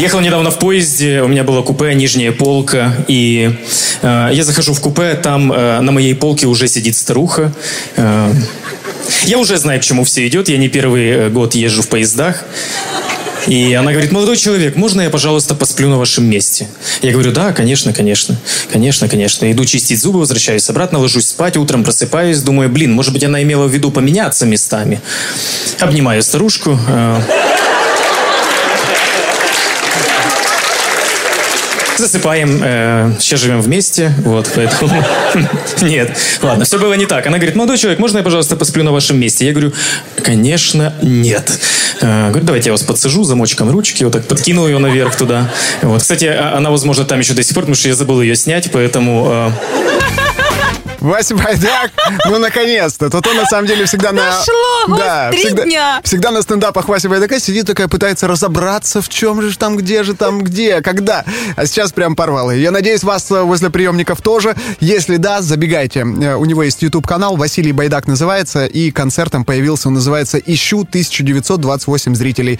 Ехал 0.00 0.20
недавно 0.20 0.50
в 0.50 0.58
поезде, 0.58 1.20
у 1.20 1.28
меня 1.28 1.44
была 1.44 1.60
купе, 1.60 1.94
нижняя 1.94 2.32
полка, 2.32 2.94
и 3.06 3.54
э, 4.00 4.30
я 4.32 4.44
захожу 4.44 4.72
в 4.72 4.80
купе, 4.80 5.12
там 5.12 5.52
э, 5.52 5.80
на 5.80 5.92
моей 5.92 6.14
полке 6.14 6.46
уже 6.46 6.68
сидит 6.68 6.96
старуха. 6.96 7.52
Э, 7.96 8.32
я 9.24 9.38
уже 9.38 9.58
знаю, 9.58 9.78
к 9.78 9.82
чему 9.82 10.04
все 10.04 10.26
идет, 10.26 10.48
я 10.48 10.56
не 10.56 10.68
первый 10.68 11.06
э, 11.06 11.28
год 11.28 11.54
езжу 11.54 11.82
в 11.82 11.88
поездах. 11.88 12.44
И 13.46 13.72
она 13.74 13.92
говорит, 13.92 14.12
молодой 14.12 14.36
человек, 14.36 14.76
можно 14.76 15.00
я, 15.00 15.10
пожалуйста, 15.10 15.54
посплю 15.54 15.88
на 15.88 15.98
вашем 15.98 16.24
месте? 16.24 16.68
Я 17.02 17.12
говорю, 17.12 17.32
да, 17.32 17.52
конечно, 17.52 17.92
конечно, 17.92 18.36
конечно, 18.72 19.08
конечно. 19.08 19.50
Иду 19.50 19.64
чистить 19.64 20.00
зубы, 20.00 20.18
возвращаюсь 20.18 20.68
обратно, 20.68 20.98
ложусь 20.98 21.28
спать, 21.28 21.56
утром 21.56 21.84
просыпаюсь, 21.84 22.40
думаю, 22.42 22.68
блин, 22.68 22.92
может 22.92 23.12
быть, 23.12 23.24
она 23.24 23.42
имела 23.42 23.66
в 23.66 23.70
виду 23.70 23.90
поменяться 23.90 24.46
местами. 24.46 25.00
Обнимаю 25.78 26.22
старушку. 26.22 26.78
э, 26.88 27.20
Засыпаем. 32.00 32.60
э, 32.64 33.12
сейчас 33.20 33.40
живем 33.40 33.60
вместе. 33.60 34.14
Вот, 34.24 34.50
поэтому... 34.54 34.90
Нет. 35.82 36.16
Ладно, 36.40 36.64
все 36.64 36.78
было 36.78 36.94
не 36.94 37.04
так. 37.04 37.26
Она 37.26 37.36
говорит, 37.36 37.56
молодой 37.56 37.76
человек, 37.76 37.98
можно 37.98 38.18
я, 38.18 38.24
пожалуйста, 38.24 38.56
посплю 38.56 38.82
на 38.84 38.90
вашем 38.92 39.18
месте? 39.20 39.44
Я 39.46 39.52
говорю, 39.52 39.72
конечно, 40.22 40.94
нет. 41.02 41.60
Э, 42.00 42.28
Говорю, 42.30 42.46
давайте 42.46 42.68
я 42.68 42.72
вас 42.72 42.82
подсажу 42.82 43.24
замочком 43.24 43.70
ручки, 43.70 44.02
вот 44.04 44.14
так 44.14 44.26
подкину 44.26 44.66
ее 44.66 44.78
наверх 44.78 45.14
туда. 45.16 45.50
Вот. 45.82 46.00
Кстати, 46.00 46.24
а- 46.24 46.54
она, 46.56 46.70
возможно, 46.70 47.04
там 47.04 47.18
еще 47.18 47.34
до 47.34 47.42
сих 47.42 47.54
пор, 47.54 47.64
потому 47.64 47.74
что 47.76 47.88
я 47.88 47.94
забыл 47.94 48.22
ее 48.22 48.34
снять, 48.34 48.70
поэтому... 48.72 49.28
э, 49.30 49.50
Вася 51.00 51.34
Байдак, 51.34 51.90
ну 52.26 52.38
наконец-то. 52.38 53.10
Тут 53.10 53.26
он 53.26 53.36
на 53.36 53.46
самом 53.46 53.66
деле 53.66 53.86
всегда 53.86 54.12
на... 54.12 54.30
Дошло, 54.30 54.86
год, 54.88 55.02
три 55.30 55.44
всегда, 55.46 55.64
дня. 55.64 56.00
всегда 56.04 56.30
на 56.30 56.42
стендапах 56.42 56.88
Вася 56.88 57.08
Байдака 57.08 57.40
сидит 57.40 57.66
такая, 57.66 57.88
пытается 57.88 58.28
разобраться, 58.28 59.00
в 59.00 59.08
чем 59.08 59.40
же 59.42 59.56
там, 59.56 59.76
где 59.76 60.02
же 60.02 60.14
там, 60.14 60.42
где, 60.42 60.80
когда. 60.82 61.24
А 61.56 61.66
сейчас 61.66 61.92
прям 61.92 62.16
порвал. 62.16 62.50
ее. 62.50 62.62
Я 62.62 62.70
надеюсь, 62.70 63.02
вас 63.02 63.30
э, 63.30 63.42
возле 63.42 63.70
приемников 63.70 64.20
тоже. 64.20 64.54
Если 64.80 65.16
да, 65.16 65.40
забегайте. 65.42 66.00
Э, 66.00 66.34
У 66.36 66.44
него 66.44 66.62
есть 66.62 66.82
YouTube-канал, 66.82 67.36
Василий 67.36 67.72
Байдак 67.72 68.06
называется, 68.06 68.66
и 68.66 68.90
концертом 68.90 69.44
появился, 69.44 69.88
он 69.88 69.94
называется 69.94 70.38
«Ищу 70.38 70.80
1928 70.80 72.14
зрителей». 72.14 72.58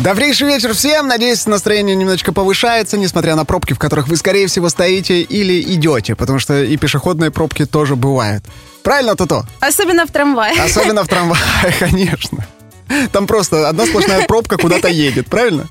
Добрейший 0.00 0.46
вечер 0.46 0.74
всем. 0.74 1.08
Надеюсь, 1.08 1.46
настроение 1.46 1.96
немножечко 1.96 2.32
повышается, 2.32 2.98
несмотря 2.98 3.34
на 3.34 3.44
пробки, 3.44 3.72
в 3.72 3.78
которых 3.78 4.08
вы, 4.08 4.16
скорее 4.16 4.46
всего, 4.46 4.68
стоите 4.68 5.22
или 5.22 5.60
идете, 5.74 6.14
потому 6.14 6.38
что 6.38 6.62
и 6.62 6.76
пешеходные 6.76 7.30
пробки 7.30 7.64
тоже 7.64 7.96
бывают. 7.96 8.44
Правильно, 8.82 9.16
Туто? 9.16 9.46
Особенно 9.58 10.06
в 10.06 10.10
трамвае. 10.10 10.62
Особенно 10.62 11.02
в 11.02 11.08
трамвае, 11.08 11.40
конечно. 11.80 12.46
Там 13.10 13.26
просто 13.26 13.68
одна 13.68 13.86
сплошная 13.86 14.26
пробка 14.26 14.58
куда-то 14.58 14.88
едет, 14.88 15.28
правильно? 15.28 15.66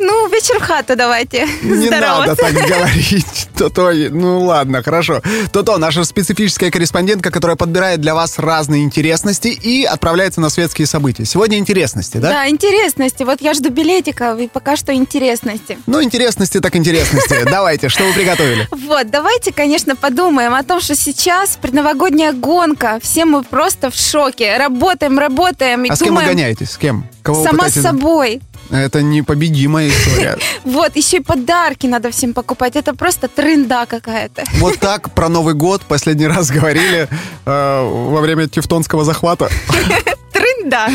Ну, 0.00 0.28
вечер 0.28 0.58
в 0.58 0.62
хату 0.62 0.96
давайте. 0.96 1.46
Не 1.62 1.90
надо 1.90 2.34
так 2.34 2.54
говорить. 2.54 3.48
То-то, 3.56 3.92
ну 3.92 4.44
ладно, 4.44 4.82
хорошо. 4.82 5.20
То-то, 5.52 5.76
наша 5.76 6.04
специфическая 6.04 6.70
корреспондентка, 6.70 7.30
которая 7.30 7.56
подбирает 7.56 8.00
для 8.00 8.14
вас 8.14 8.38
разные 8.38 8.82
интересности 8.82 9.48
и 9.48 9.84
отправляется 9.84 10.40
на 10.40 10.48
светские 10.48 10.86
события. 10.86 11.26
Сегодня 11.26 11.58
интересности, 11.58 12.16
да? 12.16 12.30
Да, 12.30 12.48
интересности. 12.48 13.24
Вот 13.24 13.42
я 13.42 13.52
жду 13.52 13.68
билетиков, 13.68 14.38
и 14.40 14.48
пока 14.48 14.76
что 14.76 14.94
интересности. 14.94 15.78
Ну, 15.86 16.02
интересности 16.02 16.60
так 16.60 16.74
интересности. 16.76 17.44
Давайте, 17.44 17.90
что 17.90 18.04
вы 18.04 18.14
приготовили? 18.14 18.68
Вот, 18.70 19.10
давайте, 19.10 19.52
конечно, 19.52 19.96
подумаем 19.96 20.54
о 20.54 20.62
том, 20.62 20.80
что 20.80 20.94
сейчас 20.94 21.58
предновогодняя 21.60 22.32
гонка. 22.32 22.98
Все 23.02 23.26
мы 23.26 23.42
просто 23.42 23.90
в 23.90 23.94
шоке. 23.94 24.56
Работаем, 24.56 25.18
работаем 25.18 25.86
А 25.90 25.96
с 25.96 25.98
кем 26.00 26.14
вы 26.16 26.24
гоняетесь? 26.24 26.70
С 26.70 26.78
кем? 26.78 27.06
Кого 27.22 27.44
Сама 27.44 27.68
с 27.68 27.74
собой. 27.74 28.40
Это 28.70 29.02
непобедимая 29.02 29.88
история. 29.88 30.38
Вот, 30.64 30.94
еще 30.96 31.18
и 31.18 31.20
подарки 31.20 31.86
надо 31.86 32.10
всем 32.10 32.34
покупать. 32.34 32.76
Это 32.76 32.94
просто 32.94 33.28
тренда 33.28 33.86
какая-то. 33.88 34.44
Вот 34.58 34.78
так 34.78 35.12
про 35.14 35.28
Новый 35.28 35.54
год 35.54 35.82
последний 35.82 36.26
раз 36.26 36.50
говорили 36.50 37.08
э, 37.46 37.82
во 37.82 38.20
время 38.20 38.46
Тевтонского 38.46 39.04
захвата. 39.04 39.48
Тренда. 40.32 40.88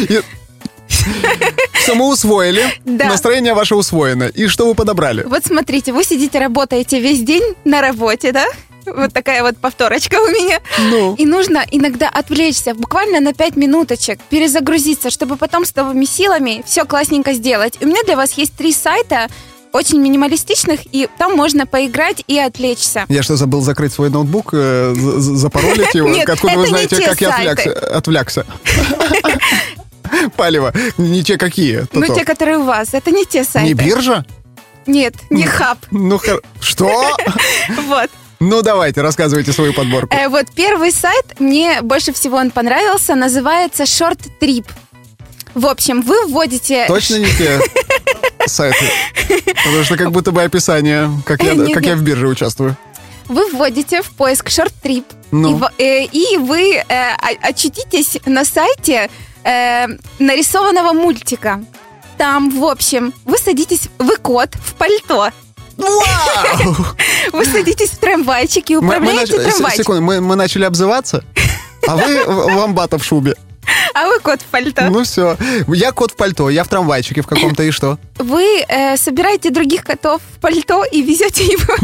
Все 1.73 1.95
мы 1.95 2.07
усвоили. 2.07 2.63
Да. 2.85 3.05
Настроение 3.05 3.53
ваше 3.53 3.75
усвоено. 3.75 4.25
И 4.25 4.47
что 4.47 4.67
вы 4.67 4.75
подобрали? 4.75 5.23
Вот 5.23 5.45
смотрите, 5.45 5.91
вы 5.91 6.03
сидите, 6.03 6.39
работаете 6.39 6.99
весь 6.99 7.21
день 7.21 7.55
на 7.63 7.81
работе, 7.81 8.31
да? 8.31 8.45
Вот 8.85 9.13
такая 9.13 9.41
вот 9.43 9.57
повторочка 9.57 10.15
у 10.15 10.27
меня. 10.27 10.59
Ну. 10.91 11.15
И 11.15 11.25
нужно 11.25 11.63
иногда 11.71 12.09
отвлечься, 12.09 12.73
буквально 12.73 13.19
на 13.19 13.33
5 13.33 13.55
минуточек, 13.55 14.19
перезагрузиться, 14.29 15.09
чтобы 15.09 15.37
потом 15.37 15.65
с 15.65 15.75
новыми 15.75 16.05
силами 16.05 16.63
все 16.65 16.85
классненько 16.85 17.33
сделать. 17.33 17.77
У 17.81 17.87
меня 17.87 18.01
для 18.05 18.15
вас 18.15 18.33
есть 18.33 18.53
три 18.55 18.71
сайта, 18.73 19.27
очень 19.71 19.99
минималистичных, 19.99 20.81
и 20.93 21.09
там 21.17 21.35
можно 21.35 21.65
поиграть 21.67 22.23
и 22.27 22.37
отвлечься. 22.39 23.05
Я 23.09 23.23
что, 23.23 23.35
забыл 23.35 23.61
закрыть 23.61 23.91
свой 23.91 24.09
ноутбук, 24.09 24.49
э, 24.53 24.93
за- 24.95 25.19
за- 25.19 25.35
запаролить 25.35 25.93
его? 25.93 26.07
Нет, 26.15 26.29
Откуда 26.29 26.57
вы 26.57 26.67
знаете, 26.67 26.95
те 26.95 27.05
как 27.07 27.19
я 27.21 27.35
отвлекся? 27.91 28.45
Палево. 30.37 30.73
Не 30.97 31.23
те 31.23 31.37
какие. 31.37 31.85
Ну, 31.91 32.05
те, 32.13 32.23
которые 32.23 32.59
у 32.59 32.63
вас, 32.63 32.93
это 32.93 33.11
не 33.11 33.25
те 33.25 33.43
сайты. 33.43 33.67
Не 33.67 33.73
биржа? 33.73 34.25
Нет, 34.85 35.15
не 35.29 35.43
хаб. 35.43 35.79
Ну, 35.91 36.19
что? 36.61 37.17
Вот. 37.87 38.09
Ну, 38.39 38.61
давайте, 38.61 39.01
рассказывайте 39.01 39.53
свою 39.53 39.73
подборку. 39.73 40.15
Э, 40.15 40.27
вот 40.27 40.47
первый 40.53 40.91
сайт, 40.91 41.39
мне 41.39 41.81
больше 41.81 42.13
всего 42.13 42.37
он 42.37 42.51
понравился, 42.51 43.15
называется 43.15 43.83
Short 43.83 44.19
Trip. 44.41 44.65
В 45.53 45.67
общем, 45.67 46.01
вы 46.01 46.25
вводите... 46.27 46.85
Точно 46.87 47.15
не 47.15 47.27
те 47.27 47.59
сайты? 48.45 48.85
Потому 49.63 49.83
что 49.83 49.97
как 49.97 50.11
будто 50.11 50.31
бы 50.31 50.43
описание, 50.43 51.09
как 51.25 51.41
я, 51.43 51.53
Нет, 51.53 51.73
как 51.73 51.83
я 51.83 51.91
нет. 51.91 51.99
в 51.99 52.03
бирже 52.03 52.27
участвую. 52.27 52.75
Вы 53.27 53.49
вводите 53.51 54.01
в 54.03 54.11
поиск 54.11 54.49
Short 54.49 54.73
Trip, 54.83 55.05
Ну. 55.31 55.59
и, 55.77 55.83
э, 55.83 56.03
и 56.05 56.37
вы 56.37 56.75
э, 56.75 56.83
очутитесь 57.41 58.17
на 58.25 58.45
сайте 58.45 59.09
э, 59.43 59.87
нарисованного 60.19 60.93
мультика. 60.93 61.63
Там, 62.17 62.49
в 62.49 62.65
общем, 62.65 63.13
вы 63.25 63.37
садитесь, 63.37 63.89
вы 63.97 64.17
кот 64.17 64.53
в 64.55 64.75
пальто. 64.75 65.31
Вау! 65.77 66.75
Вы 67.33 67.45
садитесь 67.45 67.89
в 67.91 67.97
трамвайчик 67.97 68.69
и 68.71 68.77
управляете 68.77 69.33
трамвайчиком. 69.33 69.71
Секунду, 69.71 70.01
мы, 70.01 70.35
начали 70.35 70.63
обзываться, 70.65 71.23
а 71.87 71.95
вы 71.97 72.23
вамбата 72.25 72.97
в 72.97 73.03
шубе. 73.03 73.35
А 73.93 74.07
вы 74.07 74.19
кот 74.19 74.41
в 74.41 74.45
пальто. 74.45 74.89
Ну 74.89 75.03
все. 75.03 75.37
Я 75.67 75.91
кот 75.91 76.11
в 76.11 76.15
пальто, 76.15 76.49
я 76.49 76.63
в 76.63 76.67
трамвайчике 76.67 77.21
в 77.21 77.27
каком-то 77.27 77.63
и 77.63 77.71
что? 77.71 77.97
Вы 78.17 78.63
э, 78.67 78.97
собираете 78.97 79.49
других 79.49 79.83
котов 79.83 80.21
в 80.35 80.39
пальто 80.39 80.83
и 80.83 81.01
везете 81.01 81.43
его 81.45 81.75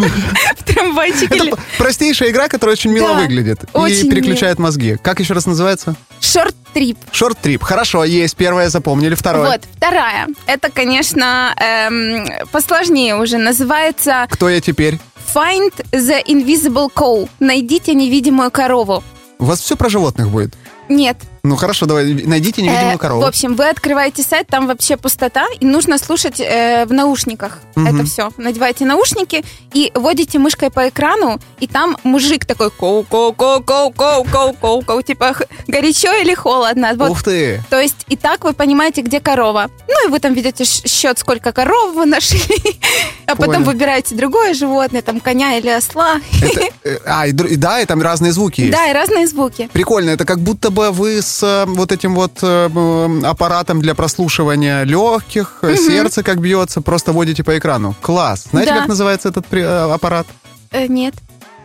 в 0.58 0.64
трамвайчик. 0.64 1.32
Это 1.32 1.58
простейшая 1.78 2.32
игра, 2.32 2.50
которая 2.50 2.76
очень 2.76 2.92
мило 2.92 3.14
выглядит. 3.14 3.64
И 3.64 4.10
переключает 4.10 4.60
мозги. 4.60 4.98
Как 5.02 5.20
еще 5.20 5.34
раз 5.34 5.46
называется? 5.46 5.96
Шорт-трип. 6.22 6.98
Шорт-трип. 7.12 7.64
Хорошо, 7.64 8.04
есть. 8.06 8.36
Первое 8.38 8.70
запомнили. 8.70 9.16
Второе. 9.16 9.52
Вот, 9.52 9.62
вторая. 9.76 10.28
Это, 10.46 10.70
конечно, 10.72 11.54
эм, 11.60 12.26
посложнее 12.52 13.16
уже. 13.16 13.38
Называется 13.38 14.28
Кто 14.30 14.48
я 14.48 14.62
теперь? 14.62 15.00
Find 15.34 15.74
the 15.92 16.24
Invisible 16.26 16.90
Cow. 16.94 17.28
Найдите 17.40 17.94
невидимую 17.94 18.52
корову. 18.52 19.04
У 19.40 19.46
вас 19.46 19.60
все 19.60 19.76
про 19.76 19.90
животных 19.90 20.30
будет? 20.30 20.54
Нет. 20.88 21.18
Ну 21.44 21.56
хорошо, 21.56 21.88
давай, 21.88 22.14
найдите 22.14 22.62
э, 22.62 22.66
невидимую 22.66 23.00
корову. 23.00 23.22
В 23.22 23.26
общем, 23.26 23.56
вы 23.56 23.70
открываете 23.70 24.22
сайт, 24.22 24.46
там 24.48 24.68
вообще 24.68 24.96
пустота, 24.96 25.48
и 25.60 25.66
нужно 25.66 25.98
слушать 25.98 26.40
э, 26.40 26.86
в 26.86 26.94
наушниках 26.94 27.58
угу. 27.76 27.88
это 27.88 28.06
все. 28.06 28.30
Надеваете 28.38 28.86
наушники 28.86 29.44
и 29.74 29.92
водите 29.96 30.38
мышкой 30.40 30.70
по 30.70 30.90
экрану, 30.90 31.40
и 31.60 31.68
там 31.68 31.98
мужик 32.04 32.46
такой 32.46 32.70
коу-коу-коу-коу-коу-коу-коу, 32.70 35.02
типа 35.02 35.36
горячо 35.68 36.14
или 36.14 36.36
холодно. 36.36 36.94
Вот. 36.96 37.10
Ух 37.12 37.24
ты! 37.24 37.64
То 37.70 37.80
есть 37.80 38.06
и 38.08 38.16
так 38.16 38.44
вы 38.44 38.54
понимаете, 38.54 39.02
где 39.02 39.20
корова. 39.20 39.70
Ну 39.88 40.08
и 40.08 40.12
вы 40.12 40.20
там 40.20 40.34
ведете 40.34 40.66
счет, 40.66 41.18
сколько 41.18 41.52
коров 41.52 41.96
вы 41.96 42.06
нашли, 42.06 42.80
а 43.26 43.36
потом 43.36 43.64
выбираете 43.64 44.14
другое 44.16 44.54
животное, 44.54 45.02
там 45.02 45.20
коня 45.20 45.58
или 45.58 45.70
осла. 45.70 46.22
Это, 46.42 46.62
э, 46.84 46.98
а, 47.06 47.26
и, 47.28 47.32
да, 47.32 47.82
и 47.82 47.86
там 47.86 48.02
разные 48.02 48.32
звуки 48.32 48.62
есть. 48.62 48.74
Да, 48.74 48.88
и 48.90 48.94
разные 48.94 49.28
звуки. 49.28 49.70
Прикольно, 49.74 50.12
это 50.12 50.26
как 50.26 50.40
будто 50.40 50.70
бы 50.70 50.92
вы 50.92 51.22
э, 51.44 51.66
вот 51.68 51.92
этим 51.92 52.16
вот 52.16 52.40
э, 52.42 53.20
аппаратом 53.24 53.82
для 53.82 53.94
прослушивания 53.96 54.84
легких, 54.84 55.60
э, 55.62 55.76
сердце 55.76 56.24
как 56.24 56.40
бьется, 56.40 56.82
просто 56.82 57.12
водите 57.14 57.44
по 57.44 57.58
экрану. 57.58 57.96
Класс. 58.02 58.48
Знаете, 58.52 58.72
Да. 58.74 58.80
как 58.80 58.88
называется 58.90 59.30
этот 59.30 59.46
аппарат? 59.54 60.28
Э, 60.72 60.88
нет. 60.88 61.14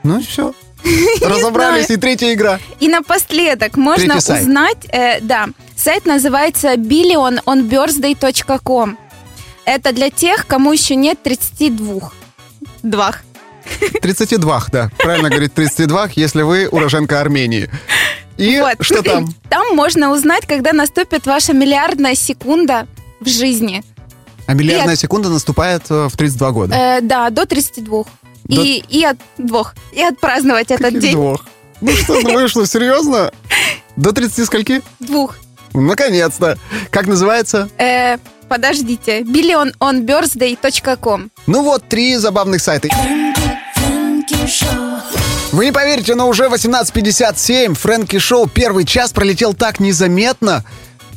Ну 0.03 0.21
все. 0.23 0.53
Разобрались, 1.21 1.91
и 1.91 1.97
третья 1.97 2.33
игра. 2.33 2.59
И 2.81 2.89
напоследок 2.89 3.77
можно 3.77 4.15
Третий 4.21 4.33
узнать, 4.41 4.87
э, 4.93 5.21
да, 5.21 5.49
сайт 5.77 6.07
называется 6.07 6.75
billiononbirthday.com. 6.75 8.97
Это 9.65 9.93
для 9.93 10.11
тех, 10.11 10.47
кому 10.47 10.73
еще 10.73 10.95
нет 10.95 11.23
32. 11.23 12.11
Двах. 12.83 13.23
32, 14.01 14.65
да. 14.71 14.91
Правильно 14.99 15.29
говорит 15.29 15.55
32, 15.55 16.11
если 16.15 16.43
вы 16.43 16.69
уроженка 16.69 17.21
Армении. 17.21 17.69
И 18.39 18.61
Вот. 18.61 18.75
что 18.81 19.03
там? 19.03 19.27
Там 19.49 19.75
можно 19.75 20.13
узнать, 20.13 20.47
когда 20.47 20.73
наступит 20.73 21.27
ваша 21.27 21.53
миллиардная 21.55 22.15
секунда 22.15 22.87
в 23.21 23.29
жизни. 23.29 23.83
А 24.47 24.55
миллиардная 24.55 24.95
И 24.95 24.99
секунда 24.99 25.29
наступает 25.29 25.83
э, 25.91 26.09
в 26.09 26.17
32 26.17 26.51
года. 26.53 26.75
Э, 26.77 27.01
да, 27.01 27.31
до 27.31 27.47
32. 27.47 28.05
До- 28.45 28.63
И, 28.63 28.85
и 28.89 29.05
от 29.05 29.17
двух. 29.39 29.75
И 29.93 30.03
отпраздновать 30.03 30.71
этот 30.71 30.87
Каких 30.87 31.01
день. 31.01 31.13
двух? 31.13 31.45
Ну 31.81 31.91
что, 31.93 32.21
ну 32.21 32.35
вы 32.35 32.49
что, 32.49 32.65
серьезно? 32.67 33.33
До 33.97 34.13
30 34.13 34.47
скольки? 34.47 34.83
Двух. 35.01 35.37
Наконец-то. 35.75 36.57
Как 36.91 37.07
называется? 37.07 37.69
Э, 37.79 38.19
подождите. 38.49 39.21
billiononbirthday.com 39.23 41.31
Ну 41.47 41.63
вот, 41.63 41.89
три 41.89 42.17
забавных 42.17 42.61
сайта. 42.63 42.89
Вы 45.57 45.65
не 45.65 45.73
поверите, 45.73 46.15
но 46.15 46.29
уже 46.29 46.45
18.57. 46.49 47.73
Фрэнки 47.75 48.19
Шоу. 48.19 48.47
Первый 48.47 48.85
час 48.85 49.13
пролетел 49.13 49.55
так 49.55 49.81
незаметно. 49.81 50.65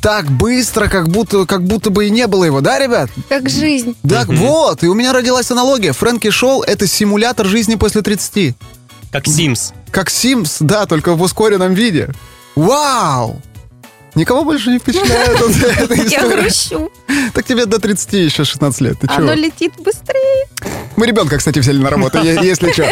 так 0.00 0.30
быстро, 0.30 0.88
как 0.88 1.08
будто, 1.10 1.44
как 1.44 1.62
будто 1.64 1.90
бы 1.90 2.06
и 2.06 2.10
не 2.10 2.26
было 2.26 2.44
его, 2.44 2.62
да, 2.62 2.78
ребят? 2.78 3.10
Как 3.28 3.50
жизнь. 3.50 3.94
Да, 4.02 4.24
вот, 4.26 4.82
и 4.82 4.86
у 4.88 4.94
меня 4.94 5.12
родилась 5.12 5.50
аналогия. 5.50 5.92
Фрэнки 5.92 6.30
Шоу— 6.30 6.62
это 6.66 6.86
симулятор 6.86 7.44
жизни 7.44 7.74
после 7.74 8.00
30. 8.00 8.54
Как 9.12 9.26
Sims. 9.26 9.74
Как 9.90 10.08
Sims, 10.08 10.56
да, 10.60 10.86
только 10.86 11.14
в 11.16 11.20
ускоренном 11.20 11.74
виде. 11.74 12.08
Вау! 12.54 13.42
Никого 14.14 14.44
больше 14.44 14.70
не 14.70 14.78
впечатляет 14.78 15.38
эта- 15.90 15.94
Я 16.08 16.26
грущу. 16.26 16.90
Так 17.34 17.44
тебе 17.44 17.66
до 17.66 17.78
30 17.78 18.12
еще 18.14 18.44
16 18.44 18.80
лет. 18.80 18.98
Ты 19.00 19.06
чего? 19.06 19.18
Оно 19.18 19.34
летит 19.34 19.74
быстрее. 19.84 20.46
Мы 20.96 21.06
ребенка, 21.06 21.36
кстати, 21.36 21.58
взяли 21.58 21.76
на 21.76 21.90
работу, 21.90 22.18
если 22.22 22.72
что. 22.72 22.90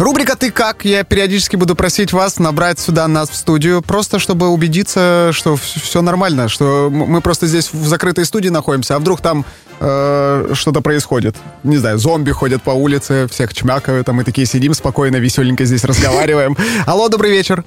Рубрика 0.00 0.34
«Ты 0.34 0.50
как?». 0.50 0.86
Я 0.86 1.04
периодически 1.04 1.56
буду 1.56 1.74
просить 1.74 2.14
вас 2.14 2.38
набрать 2.38 2.78
сюда 2.78 3.06
нас 3.06 3.28
в 3.28 3.36
студию, 3.36 3.82
просто 3.82 4.18
чтобы 4.18 4.48
убедиться, 4.48 5.28
что 5.34 5.56
все 5.56 6.00
нормально, 6.00 6.48
что 6.48 6.88
мы 6.90 7.20
просто 7.20 7.46
здесь 7.46 7.70
в 7.70 7.86
закрытой 7.86 8.24
студии 8.24 8.48
находимся, 8.48 8.96
а 8.96 8.98
вдруг 8.98 9.20
там 9.20 9.44
э, 9.78 10.52
что-то 10.54 10.80
происходит. 10.80 11.36
Не 11.64 11.76
знаю, 11.76 11.98
зомби 11.98 12.30
ходят 12.30 12.62
по 12.62 12.70
улице, 12.70 13.28
всех 13.30 13.52
чмякают, 13.52 14.08
а 14.08 14.14
мы 14.14 14.24
такие 14.24 14.46
сидим 14.46 14.72
спокойно, 14.72 15.16
веселенько 15.16 15.66
здесь 15.66 15.84
разговариваем. 15.84 16.56
Алло, 16.86 17.10
добрый 17.10 17.30
вечер. 17.30 17.62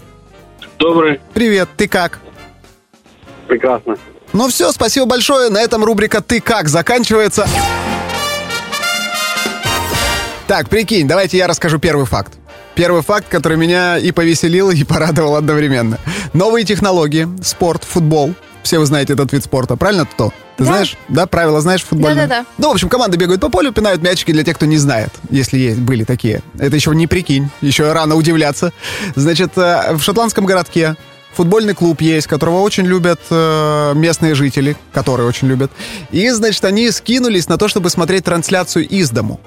Добрый. 0.80 1.22
Привет, 1.36 1.70
ты 1.78 1.88
как? 1.88 2.20
Прекрасно. 3.48 3.96
Ну 4.34 4.48
все, 4.48 4.72
спасибо 4.72 5.06
большое. 5.06 5.52
На 5.52 5.62
этом 5.62 5.84
рубрика 5.84 6.20
«Ты 6.20 6.42
как?» 6.42 6.68
заканчивается. 6.68 7.48
Так, 10.54 10.70
прикинь, 10.70 11.08
давайте 11.08 11.38
я 11.38 11.48
расскажу 11.48 11.80
первый 11.80 12.06
факт. 12.06 12.34
Первый 12.76 13.02
факт, 13.02 13.28
который 13.28 13.58
меня 13.58 13.98
и 13.98 14.12
повеселил, 14.12 14.70
и 14.70 14.84
порадовал 14.84 15.36
одновременно. 15.36 15.98
Новые 16.34 16.64
технологии, 16.64 17.28
спорт, 17.42 17.84
футбол. 17.84 18.36
Все 18.62 18.78
вы 18.78 18.86
знаете 18.86 19.14
этот 19.14 19.34
вид 19.34 19.44
спорта, 19.44 19.78
правильно, 19.78 20.06
Туто? 20.06 20.32
Ты 20.58 20.64
Да. 20.64 20.66
знаешь, 20.66 20.96
да, 21.10 21.26
правила 21.26 21.60
знаешь 21.60 21.84
футбольные? 21.84 22.28
Да-да-да. 22.28 22.46
Ну, 22.60 22.70
в 22.70 22.74
общем, 22.74 22.88
команды 22.88 23.18
бегают 23.18 23.42
по 23.42 23.50
полю, 23.50 23.72
пинают 23.72 24.04
мячики 24.04 24.32
для 24.32 24.44
тех, 24.44 24.56
кто 24.56 24.68
не 24.68 24.78
знает, 24.78 25.10
если 25.32 25.58
есть, 25.58 25.80
были 25.80 26.04
такие. 26.04 26.44
Это 26.60 26.76
еще 26.76 26.92
не 26.94 27.08
прикинь, 27.08 27.50
еще 27.62 27.92
рано 27.92 28.14
удивляться. 28.14 28.74
Значит, 29.16 29.58
э, 29.58 29.96
в 29.96 30.04
шотландском 30.04 30.46
городке 30.46 30.96
футбольный 31.34 31.74
клуб 31.74 32.00
есть, 32.00 32.28
которого 32.28 32.60
очень 32.60 32.86
любят 32.86 33.20
э, 33.32 33.94
местные 33.96 34.36
жители, 34.36 34.78
которые 34.94 35.28
очень 35.28 35.48
любят. 35.48 35.72
И, 36.12 36.30
значит, 36.30 36.64
они 36.64 36.92
скинулись 36.92 37.50
на 37.50 37.58
то, 37.58 37.68
чтобы 37.68 37.90
смотреть 37.90 38.26
трансляцию 38.26 38.88
из 38.88 39.10
дому. 39.10 39.40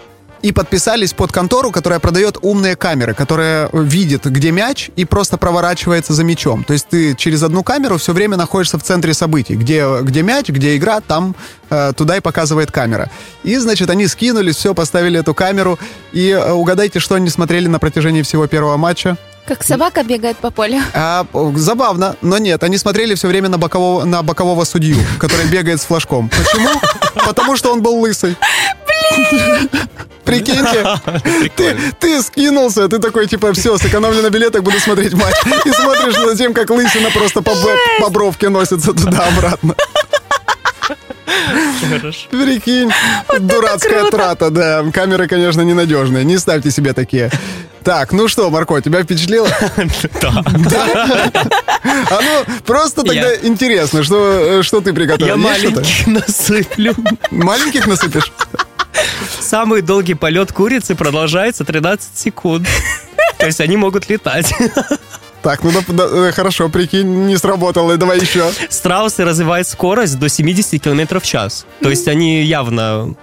И 0.42 0.52
подписались 0.52 1.12
под 1.12 1.32
контору, 1.32 1.70
которая 1.70 1.98
продает 1.98 2.36
умные 2.42 2.76
камеры, 2.76 3.14
которая 3.14 3.68
видит, 3.72 4.26
где 4.26 4.50
мяч, 4.50 4.90
и 4.96 5.04
просто 5.04 5.38
проворачивается 5.38 6.12
за 6.12 6.24
мячом. 6.24 6.62
То 6.64 6.72
есть 6.72 6.88
ты 6.88 7.14
через 7.14 7.42
одну 7.42 7.62
камеру 7.62 7.98
все 7.98 8.12
время 8.12 8.36
находишься 8.36 8.78
в 8.78 8.82
центре 8.82 9.14
событий. 9.14 9.54
Где, 9.54 9.86
где 10.02 10.22
мяч, 10.22 10.48
где 10.48 10.76
игра, 10.76 11.00
там 11.00 11.34
э, 11.70 11.92
туда 11.96 12.16
и 12.16 12.20
показывает 12.20 12.70
камера. 12.70 13.10
И, 13.44 13.56
значит, 13.56 13.90
они 13.90 14.06
скинулись, 14.06 14.56
все, 14.56 14.74
поставили 14.74 15.20
эту 15.20 15.34
камеру. 15.34 15.78
И 16.12 16.28
э, 16.30 16.52
угадайте, 16.52 17.00
что 17.00 17.14
они 17.14 17.30
смотрели 17.30 17.66
на 17.66 17.78
протяжении 17.78 18.22
всего 18.22 18.46
первого 18.46 18.76
матча. 18.76 19.16
Как 19.46 19.62
собака 19.62 20.02
бегает 20.02 20.36
по 20.38 20.50
полю. 20.50 20.80
А, 20.92 21.24
забавно, 21.54 22.16
но 22.20 22.38
нет, 22.38 22.64
они 22.64 22.78
смотрели 22.78 23.14
все 23.14 23.28
время 23.28 23.48
на 23.48 23.58
бокового, 23.58 24.04
на 24.04 24.22
бокового 24.22 24.64
судью, 24.64 24.96
который 25.20 25.46
бегает 25.46 25.80
с 25.80 25.84
флажком. 25.84 26.28
Почему? 26.28 26.70
Потому 27.24 27.56
что 27.56 27.72
он 27.72 27.80
был 27.80 28.00
лысый. 28.00 28.36
Прикиньте, 30.24 30.84
ты, 31.56 31.76
ты 32.00 32.22
скинулся, 32.22 32.88
ты 32.88 32.98
такой, 32.98 33.26
типа, 33.28 33.52
все, 33.52 33.78
сэкономлю 33.78 34.22
на 34.22 34.30
билетах, 34.30 34.62
буду 34.62 34.78
смотреть 34.80 35.14
матч. 35.14 35.34
И 35.64 35.70
смотришь 35.70 36.14
за 36.16 36.36
тем, 36.36 36.52
как 36.52 36.70
лысина 36.70 37.10
просто 37.10 37.42
по, 37.42 37.52
по 38.00 38.10
бровке 38.10 38.48
носится 38.48 38.92
туда-обратно. 38.92 39.74
Хорошо. 41.88 42.28
Прикинь, 42.30 42.90
дурацкая 43.38 44.10
трата, 44.10 44.50
да. 44.50 44.84
Камеры, 44.92 45.28
конечно, 45.28 45.60
ненадежные. 45.60 46.24
Не 46.24 46.38
ставьте 46.38 46.70
себе 46.72 46.92
такие. 46.92 47.30
Так, 47.84 48.10
ну 48.12 48.26
что, 48.26 48.50
Марко, 48.50 48.80
тебя 48.80 49.04
впечатлило? 49.04 49.48
Да. 50.16 50.42
А 52.10 52.20
ну, 52.20 52.44
просто 52.64 53.02
тогда 53.04 53.30
Я- 53.30 53.36
интересно, 53.46 54.02
что, 54.02 54.58
э, 54.58 54.62
что 54.64 54.80
ты 54.80 54.92
приготовил? 54.92 55.28
Я 55.28 55.36
маленький 55.36 56.04
насыплю. 56.10 56.94
Маленьких 57.30 57.86
насыпешь? 57.86 58.32
Самый 59.40 59.82
долгий 59.82 60.14
полет 60.14 60.52
курицы 60.52 60.94
продолжается 60.94 61.64
13 61.64 62.16
секунд. 62.16 62.66
То 63.38 63.46
есть 63.46 63.60
они 63.60 63.76
могут 63.76 64.08
летать. 64.08 64.52
Так, 65.42 65.62
ну 65.62 65.70
да, 65.88 66.04
э, 66.10 66.32
хорошо, 66.32 66.68
прикинь, 66.68 67.26
не 67.26 67.36
сработало, 67.36 67.96
давай 67.96 68.18
еще. 68.18 68.50
Страусы 68.68 69.24
развивают 69.24 69.68
скорость 69.68 70.18
до 70.18 70.28
70 70.28 70.82
км 70.82 71.20
в 71.20 71.22
час. 71.22 71.66
То 71.80 71.88
есть 71.88 72.08
они 72.08 72.42
явно 72.42 73.14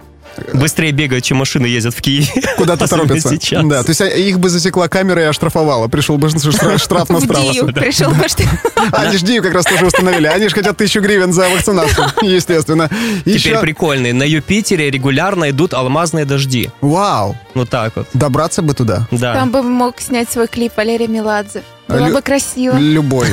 быстрее 0.53 0.91
бегают, 0.91 1.23
чем 1.23 1.37
машины 1.37 1.65
ездят 1.65 1.93
в 1.93 2.01
Киеве. 2.01 2.27
Куда-то 2.57 2.87
торопятся. 2.87 3.29
сейчас. 3.29 3.65
Да, 3.65 3.83
то 3.83 3.89
есть 3.89 4.01
а, 4.01 4.07
их 4.07 4.39
бы 4.39 4.49
засекла 4.49 4.87
камера 4.87 5.21
и 5.21 5.25
оштрафовала. 5.25 5.87
Пришел 5.87 6.17
бы 6.17 6.29
штраф, 6.29 6.81
штраф 6.81 7.09
на 7.09 7.19
страуса. 7.19 7.65
пришел 7.65 8.11
бы 8.11 8.25
А, 8.91 9.01
Они 9.03 9.17
ж 9.17 9.21
Дию 9.21 9.43
как 9.43 9.53
раз 9.53 9.65
тоже 9.65 9.85
установили. 9.85 10.27
Они 10.27 10.47
же 10.47 10.55
хотят 10.55 10.77
тысячу 10.77 11.01
гривен 11.01 11.33
за 11.33 11.49
вакцинацию, 11.49 12.07
естественно. 12.21 12.89
Теперь 13.25 13.57
прикольный. 13.59 14.13
На 14.13 14.23
Юпитере 14.23 14.89
регулярно 14.89 15.49
идут 15.49 15.73
алмазные 15.73 16.25
дожди. 16.25 16.69
Вау, 16.81 17.37
Вот 17.53 17.69
так 17.69 17.95
вот. 17.95 18.07
добраться 18.13 18.61
бы 18.61 18.73
туда. 18.73 19.07
Да. 19.11 19.33
Там 19.33 19.51
бы 19.51 19.61
мог 19.63 19.99
снять 20.01 20.31
свой 20.31 20.47
клип 20.47 20.73
Валерий 20.75 21.07
Меладзе. 21.07 21.63
Было 21.87 22.09
бы 22.09 22.21
красиво. 22.21 22.77
Любой. 22.77 23.27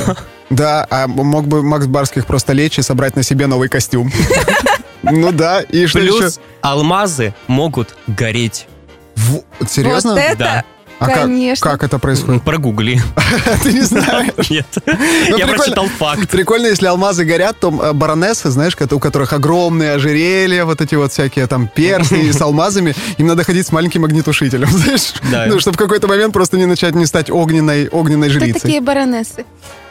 Да, 0.49 0.85
а 0.89 1.07
мог 1.07 1.47
бы 1.47 1.63
Макс 1.63 1.85
Барских 1.85 2.25
просто 2.25 2.51
лечь 2.51 2.77
и 2.77 2.81
собрать 2.81 3.15
на 3.15 3.23
себе 3.23 3.47
новый 3.47 3.69
костюм. 3.69 4.11
Ну 5.03 5.31
да, 5.31 5.61
и 5.61 5.85
что 5.87 5.99
еще? 5.99 6.17
Плюс 6.19 6.39
алмазы 6.61 7.33
могут 7.47 7.95
гореть. 8.07 8.67
В- 9.15 9.41
Серьезно? 9.67 10.11
Вот 10.13 10.19
это, 10.19 10.37
Да. 10.37 10.63
А 10.99 11.05
как- 11.07 11.15
конечно. 11.23 11.67
Как 11.71 11.83
это 11.83 11.97
происходит? 11.97 12.43
Прогугли. 12.43 13.01
Ты 13.63 13.73
не 13.73 13.81
знаешь. 13.81 14.33
Нет. 14.51 14.67
Ну, 14.85 15.37
Я 15.37 15.47
прочитал 15.47 15.87
факт. 15.87 16.29
Прикольно, 16.29 16.67
если 16.67 16.85
алмазы 16.85 17.25
горят, 17.25 17.59
то 17.59 17.69
э, 17.71 17.93
баронессы, 17.93 18.51
знаешь, 18.51 18.77
у 18.79 18.99
которых 18.99 19.33
огромные 19.33 19.93
ожерелья, 19.93 20.63
вот 20.63 20.79
эти 20.79 20.93
вот 20.93 21.11
всякие 21.11 21.47
там 21.47 21.67
перстни 21.67 22.29
с 22.31 22.39
алмазами, 22.39 22.93
им 23.17 23.25
надо 23.25 23.43
ходить 23.43 23.65
с 23.65 23.71
маленьким 23.71 24.05
огнетушителем, 24.05 24.69
знаешь? 24.69 25.13
Да. 25.31 25.47
Ну, 25.47 25.59
чтобы 25.59 25.73
в 25.73 25.79
какой-то 25.79 26.07
момент 26.07 26.33
просто 26.33 26.57
не 26.57 26.67
начать 26.67 26.93
не 26.93 27.07
стать 27.07 27.31
огненной, 27.31 27.87
огненной 27.87 28.29
Кто 28.29 28.39
жрицей. 28.39 28.61
такие 28.61 28.81
баронессы? 28.81 29.45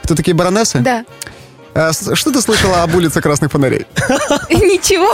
Кто 0.05 0.15
такие 0.15 0.35
баронессы? 0.37 0.79
Да. 0.79 1.05
С- 1.75 2.15
что 2.15 2.31
ты 2.33 2.41
слышала 2.41 2.83
об 2.83 2.95
улице 2.95 3.21
Красных 3.21 3.51
Фонарей? 3.53 3.87
Ничего. 4.51 5.13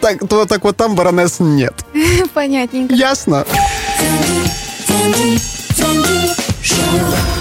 Так, 0.00 0.18
то, 0.28 0.44
так 0.46 0.62
вот 0.64 0.76
там 0.76 0.94
баронесс 0.94 1.40
нет. 1.40 1.74
Понятненько. 2.34 2.94
Ясно. 2.94 3.44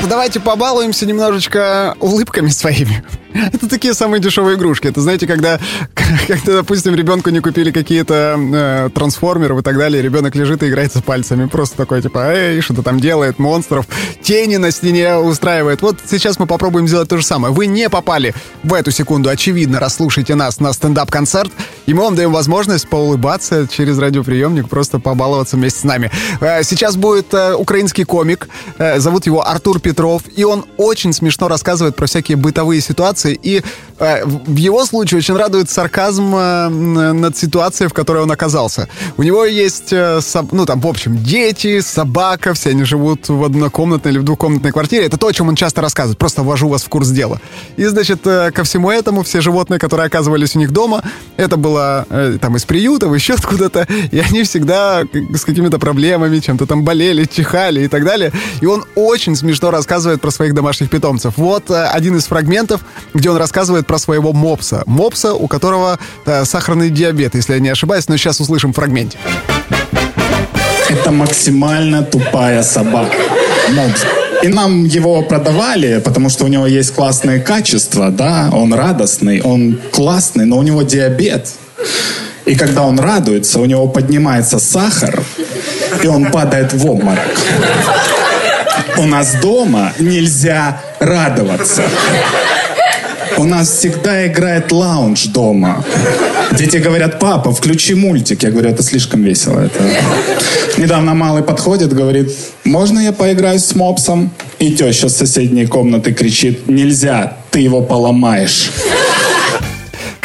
Давайте 0.10 0.40
побалуемся 0.40 1.06
немножечко 1.06 1.96
улыбками 2.00 2.50
своими. 2.50 3.04
Это 3.34 3.68
такие 3.70 3.94
самые 3.94 4.22
дешевые 4.22 4.58
игрушки. 4.58 4.88
Это 4.88 5.02
знаете, 5.02 5.28
когда, 5.28 5.60
когда 6.28 6.58
допустим, 6.58 6.96
ребенку 6.96 7.30
не 7.30 7.40
купили 7.40 7.72
какие-то 7.72 8.38
э, 8.38 8.90
трансформеры 8.94 9.58
и 9.58 9.62
так 9.62 9.78
далее, 9.78 10.02
ребенок 10.02 10.36
лежит 10.36 10.64
и 10.64 10.70
играется 10.70 11.02
пальцами. 11.02 11.48
Просто 11.48 11.78
такой, 11.78 12.02
типа, 12.02 12.34
эй, 12.34 12.62
что-то 12.62 12.84
там 12.84 13.00
делает, 13.00 13.40
монстров, 13.40 13.86
тени 14.22 14.58
на 14.58 14.72
стене 14.72 15.18
устраивает. 15.18 15.82
Вот 15.82 16.00
сейчас 16.06 16.40
мы 16.40 16.48
попробуем 16.48 16.88
сделать 16.88 17.10
то 17.10 17.18
же 17.18 17.26
самое. 17.26 17.54
Вы 17.54 17.68
не 17.68 17.90
попали 17.90 18.34
в 18.64 18.74
эту 18.74 18.92
секунду, 18.92 19.30
очевидно, 19.30 19.80
расслушайте 19.80 20.36
нас 20.36 20.60
на 20.60 20.74
стендап-концерт, 20.74 21.52
и 21.86 21.94
мы 21.94 22.04
вам 22.04 22.16
даем 22.16 22.32
возможность 22.32 22.88
поулыбаться 22.88 23.68
через 23.68 23.98
радиоприемник, 23.98 24.70
просто 24.70 25.00
побаловаться 25.00 25.56
вместе 25.58 25.80
с 25.82 25.84
нами. 25.84 26.12
Э, 26.42 26.64
Сейчас 26.64 26.96
будет 26.96 27.34
э, 27.34 27.54
украинский 27.56 28.04
комик, 28.04 28.48
э, 28.78 29.00
зовут 29.00 29.26
его 29.26 29.48
Артур 29.48 29.80
Петров, 29.80 30.24
и 30.36 30.44
он 30.44 30.66
очень 30.78 31.14
смешно 31.14 31.48
рассказывает 31.48 31.96
про 31.96 32.08
всякие 32.08 32.38
бытовые 32.38 32.82
ситуации, 32.82 33.17
и 33.26 33.62
э, 34.00 34.26
в 34.26 34.56
его 34.56 34.86
случае 34.86 35.20
очень 35.20 35.36
радует 35.36 35.70
сарказм 35.70 36.36
э, 36.36 36.70
над 36.70 37.38
ситуацией, 37.38 37.90
в 37.90 37.94
которой 37.94 38.24
он 38.24 38.32
оказался. 38.32 38.88
У 39.18 39.24
него 39.24 39.46
есть, 39.46 39.92
э, 39.92 40.20
соб- 40.20 40.50
ну 40.52 40.66
там, 40.66 40.80
в 40.80 40.88
общем, 40.88 41.18
дети, 41.24 41.80
собака, 41.82 42.54
все 42.54 42.72
они 42.72 42.84
живут 42.84 43.30
в 43.30 43.44
однокомнатной 43.44 44.12
или 44.12 44.20
в 44.20 44.24
двухкомнатной 44.24 44.72
квартире. 44.72 45.06
Это 45.06 45.18
то, 45.18 45.28
о 45.28 45.34
чем 45.34 45.48
он 45.48 45.56
часто 45.56 45.82
рассказывает, 45.82 46.18
просто 46.18 46.44
ввожу 46.44 46.70
вас 46.70 46.84
в 46.84 46.90
курс 46.90 47.10
дела. 47.10 47.40
И, 47.78 47.86
значит, 47.86 48.26
э, 48.26 48.52
ко 48.52 48.64
всему 48.64 48.92
этому 48.92 49.24
все 49.24 49.42
животные, 49.42 49.80
которые 49.80 50.08
оказывались 50.08 50.56
у 50.56 50.60
них 50.60 50.72
дома, 50.72 51.04
это 51.38 51.58
было 51.58 52.06
э, 52.10 52.38
там 52.42 52.56
из 52.56 52.66
приютов, 52.66 53.14
еще 53.14 53.34
откуда-то, 53.34 53.88
и 54.12 54.20
они 54.20 54.44
всегда 54.44 55.04
с 55.34 55.44
какими-то 55.46 55.80
проблемами, 55.80 56.40
чем-то 56.40 56.66
там 56.66 56.84
болели, 56.84 57.26
чихали 57.26 57.84
и 57.84 57.88
так 57.88 58.04
далее. 58.04 58.32
И 58.62 58.66
он 58.66 58.86
очень 58.96 59.36
смешно 59.36 59.72
рассказывает 59.72 60.22
про 60.22 60.32
своих 60.32 60.54
домашних 60.54 60.90
питомцев. 60.90 61.34
Вот 61.38 61.70
э, 61.70 61.86
один 61.86 62.18
из 62.18 62.26
фрагментов, 62.26 62.82
где 63.18 63.30
он 63.32 63.38
рассказывает 63.38 63.88
про 63.88 63.98
своего 63.98 64.32
мопса. 64.32 64.84
Мопса, 64.86 65.34
у 65.34 65.48
которого 65.48 66.00
э, 66.26 66.46
сахарный 66.46 66.90
диабет, 66.90 67.36
если 67.36 67.54
я 67.54 67.60
не 67.60 67.70
ошибаюсь, 67.70 68.08
но 68.08 68.18
сейчас 68.18 68.40
услышим 68.40 68.74
фрагмент. 68.74 69.18
Это 70.90 71.12
максимально 71.12 72.04
тупая 72.04 72.64
собака. 72.64 73.18
Мопс. 73.74 74.06
И 74.44 74.48
нам 74.50 74.86
его 74.86 75.24
продавали, 75.24 76.00
потому 76.00 76.30
что 76.30 76.46
у 76.46 76.48
него 76.48 76.68
есть 76.68 76.94
классные 76.94 77.40
качества, 77.40 78.12
да, 78.12 78.50
он 78.54 78.72
радостный, 78.74 79.42
он 79.42 79.80
классный, 79.92 80.46
но 80.46 80.60
у 80.60 80.64
него 80.64 80.84
диабет. 80.84 81.50
И 82.46 82.56
когда 82.56 82.84
он 82.84 83.00
радуется, 83.00 83.60
у 83.60 83.66
него 83.66 83.88
поднимается 83.88 84.60
сахар, 84.60 85.24
и 86.04 86.08
он 86.08 86.32
падает 86.32 86.72
в 86.72 86.86
обморок. 86.86 87.26
У 88.98 89.06
нас 89.06 89.34
дома 89.42 89.92
нельзя 90.00 90.80
радоваться. 91.00 91.82
У 93.38 93.44
нас 93.44 93.70
всегда 93.70 94.26
играет 94.26 94.72
лаунж 94.72 95.26
дома. 95.28 95.84
Дети 96.58 96.78
говорят, 96.78 97.20
папа, 97.20 97.52
включи 97.52 97.94
мультик. 97.94 98.44
Я 98.44 98.50
говорю, 98.50 98.70
это 98.70 98.82
слишком 98.82 99.22
весело. 99.24 99.60
Это... 99.60 99.84
Недавно 100.78 101.14
малый 101.14 101.44
подходит, 101.44 101.94
говорит, 101.94 102.32
можно 102.64 103.00
я 103.00 103.12
поиграю 103.12 103.60
с 103.60 103.76
мопсом? 103.76 104.32
И 104.60 104.72
теща 104.72 105.10
с 105.10 105.18
соседней 105.18 105.68
комнаты 105.68 106.14
кричит, 106.14 106.68
нельзя, 106.68 107.38
ты 107.52 107.60
его 107.60 107.82
поломаешь. 107.82 108.72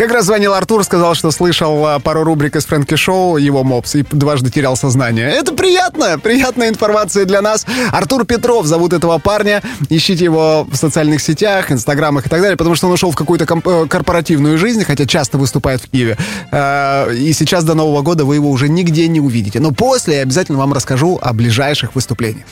Как 0.03 0.11
раз 0.11 0.25
звонил 0.25 0.53
Артур, 0.53 0.83
сказал, 0.83 1.15
что 1.15 1.31
слышал 1.31 1.87
а, 1.87 2.01
пару 2.01 2.25
рубрик 2.25 2.57
из 2.57 2.67
Фрэнки 2.67 2.97
Шоу, 2.97 3.37
его 3.37 3.63
мопс, 3.63 3.95
и 3.95 4.03
дважды 4.03 4.51
терял 4.51 4.77
сознание. 4.77 5.31
Это 5.31 5.55
приятно, 5.55 6.19
приятная 6.19 6.71
информация 6.71 7.25
для 7.25 7.41
нас. 7.41 7.65
Артур 7.93 8.27
Петров 8.27 8.67
зовут 8.67 8.93
этого 8.95 9.19
парня. 9.19 9.63
Ищите 9.91 10.25
его 10.25 10.67
в 10.69 10.75
социальных 10.75 11.23
сетях, 11.23 11.71
инстаграмах 11.71 12.27
и 12.27 12.29
так 12.29 12.41
далее, 12.41 12.57
потому 12.57 12.75
что 12.75 12.89
он 12.89 12.95
ушел 12.95 13.13
в 13.13 13.15
какую-то 13.15 13.45
э, 13.45 13.87
корпоративную 13.87 14.59
жизнь, 14.59 14.83
хотя 14.83 15.07
часто 15.07 15.39
выступает 15.39 15.81
в 15.81 15.89
Киеве. 15.89 16.19
Э, 16.51 17.15
И 17.15 17.33
сейчас 17.33 17.63
до 17.63 17.75
Нового 17.75 18.03
года 18.03 18.25
вы 18.25 18.35
его 18.35 18.51
уже 18.51 18.69
нигде 18.69 19.07
не 19.07 19.21
увидите. 19.21 19.61
Но 19.61 19.71
после 19.71 20.17
я 20.17 20.23
обязательно 20.23 20.59
вам 20.59 20.73
расскажу 20.73 21.21
о 21.23 21.33
ближайших 21.33 21.95
выступлениях. 21.95 22.47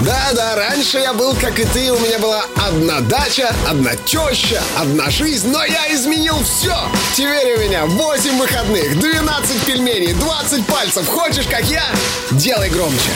Да-да, 0.00 0.54
раньше 0.54 0.98
я 0.98 1.12
был 1.12 1.34
как 1.34 1.58
и 1.58 1.64
ты, 1.64 1.90
у 1.90 1.98
меня 1.98 2.20
была 2.20 2.44
одна 2.56 3.00
дача, 3.00 3.52
одна 3.68 3.96
теща, 3.96 4.62
одна 4.78 5.10
жизнь, 5.10 5.50
но 5.50 5.64
я 5.64 5.92
изменил 5.92 6.36
все. 6.44 6.76
Теперь 7.14 7.56
у 7.56 7.60
меня 7.60 7.84
8 7.84 8.38
выходных, 8.38 8.96
12 8.98 9.64
пельменей, 9.64 10.14
20 10.14 10.66
пальцев. 10.66 11.08
Хочешь, 11.08 11.46
как 11.46 11.64
я? 11.64 11.82
Делай 12.30 12.70
громче. 12.70 13.10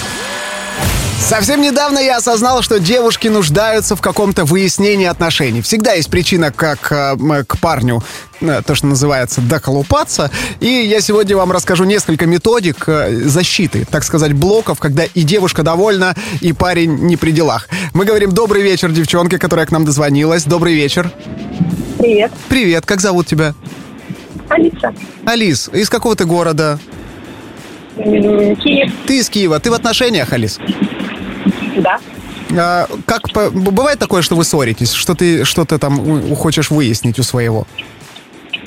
Совсем 1.20 1.60
недавно 1.60 2.00
я 2.00 2.16
осознал, 2.16 2.62
что 2.62 2.80
девушки 2.80 3.28
нуждаются 3.28 3.94
в 3.94 4.00
каком-то 4.00 4.44
выяснении 4.44 5.06
отношений. 5.06 5.62
Всегда 5.62 5.92
есть 5.92 6.10
причина, 6.10 6.50
как 6.50 6.90
э, 6.90 7.44
к 7.46 7.58
парню, 7.58 8.02
то, 8.66 8.74
что 8.74 8.86
называется, 8.86 9.40
доколупаться. 9.40 10.30
И 10.60 10.66
я 10.66 11.00
сегодня 11.00 11.36
вам 11.36 11.52
расскажу 11.52 11.84
несколько 11.84 12.26
методик 12.26 12.84
э, 12.88 13.14
защиты, 13.24 13.86
так 13.90 14.04
сказать, 14.04 14.32
блоков, 14.32 14.78
когда 14.78 15.04
и 15.04 15.22
девушка 15.22 15.62
довольна, 15.62 16.14
и 16.40 16.52
парень 16.52 16.94
не 17.06 17.16
при 17.16 17.30
делах. 17.30 17.68
Мы 17.94 18.04
говорим 18.04 18.32
«Добрый 18.32 18.62
вечер, 18.62 18.90
девчонка, 18.90 19.38
которая 19.38 19.66
к 19.66 19.70
нам 19.72 19.84
дозвонилась». 19.84 20.44
Добрый 20.44 20.74
вечер. 20.74 21.10
Привет. 21.98 22.32
Привет, 22.48 22.84
как 22.86 23.00
зовут 23.00 23.26
тебя? 23.26 23.54
Алиса. 24.48 24.92
Алис, 25.24 25.70
из 25.72 25.88
какого 25.88 26.16
ты 26.16 26.24
города? 26.24 26.78
Киев. 27.96 28.92
Ты 29.06 29.18
из 29.18 29.28
Киева. 29.28 29.60
Ты 29.60 29.70
в 29.70 29.74
отношениях, 29.74 30.32
Алис? 30.32 30.58
Да. 31.76 31.98
А, 32.54 32.86
как 33.06 33.32
по- 33.32 33.50
бывает 33.50 33.98
такое, 33.98 34.22
что 34.22 34.36
вы 34.36 34.44
ссоритесь, 34.44 34.92
что 34.92 35.14
ты 35.14 35.44
что-то 35.44 35.78
там 35.78 36.34
хочешь 36.34 36.70
выяснить 36.70 37.18
у 37.18 37.22
своего? 37.22 37.66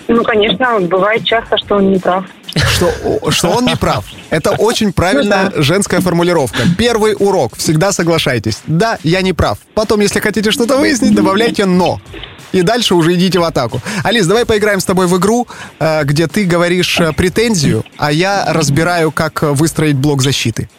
Ну, 0.07 0.23
конечно, 0.23 0.79
бывает 0.81 1.23
часто, 1.23 1.57
что 1.57 1.75
он 1.75 1.91
не 1.91 1.99
прав. 1.99 2.25
Что, 2.55 3.31
что 3.31 3.49
он 3.49 3.65
не 3.65 3.75
прав. 3.75 4.05
Это 4.29 4.51
очень 4.51 4.93
правильная 4.93 5.51
женская 5.55 5.99
формулировка. 6.01 6.59
Первый 6.77 7.15
урок. 7.17 7.55
Всегда 7.57 7.91
соглашайтесь. 7.91 8.61
Да, 8.67 8.97
я 9.03 9.21
не 9.21 9.33
прав. 9.33 9.57
Потом, 9.73 9.99
если 9.99 10.19
хотите 10.19 10.51
что-то 10.51 10.77
выяснить, 10.77 11.15
добавляйте 11.15 11.65
«но». 11.65 11.99
И 12.51 12.61
дальше 12.61 12.95
уже 12.95 13.15
идите 13.15 13.39
в 13.39 13.43
атаку. 13.43 13.81
Алис, 14.03 14.25
давай 14.27 14.45
поиграем 14.45 14.79
с 14.79 14.85
тобой 14.85 15.07
в 15.07 15.17
игру, 15.17 15.45
э, 15.79 16.03
где 16.05 16.27
ты 16.27 16.45
говоришь 16.45 17.01
э, 17.01 17.11
претензию, 17.11 17.83
а 17.97 18.13
я 18.13 18.45
разбираю, 18.47 19.11
как 19.11 19.41
выстроить 19.41 19.97
блок 19.97 20.21
защиты. 20.21 20.69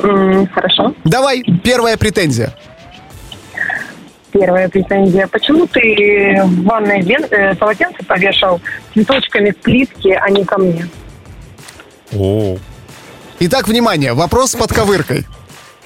Хорошо. 0.00 0.94
Давай, 1.04 1.42
первая 1.62 1.98
претензия. 1.98 2.54
Первая 4.40 4.68
претензия. 4.68 5.26
Почему 5.26 5.66
ты 5.66 6.40
в 6.44 6.64
ванной 6.64 7.00
лен- 7.00 7.26
э, 7.30 7.54
полотенце 7.56 8.04
повешал 8.04 8.60
цветочками 8.94 9.50
к 9.50 9.58
плитке, 9.58 10.14
а 10.16 10.30
не 10.30 10.44
ко 10.44 10.58
мне? 10.58 10.88
Итак, 13.40 13.68
внимание, 13.68 14.12
вопрос 14.12 14.52
с 14.52 14.54
подковыркой. 14.56 15.26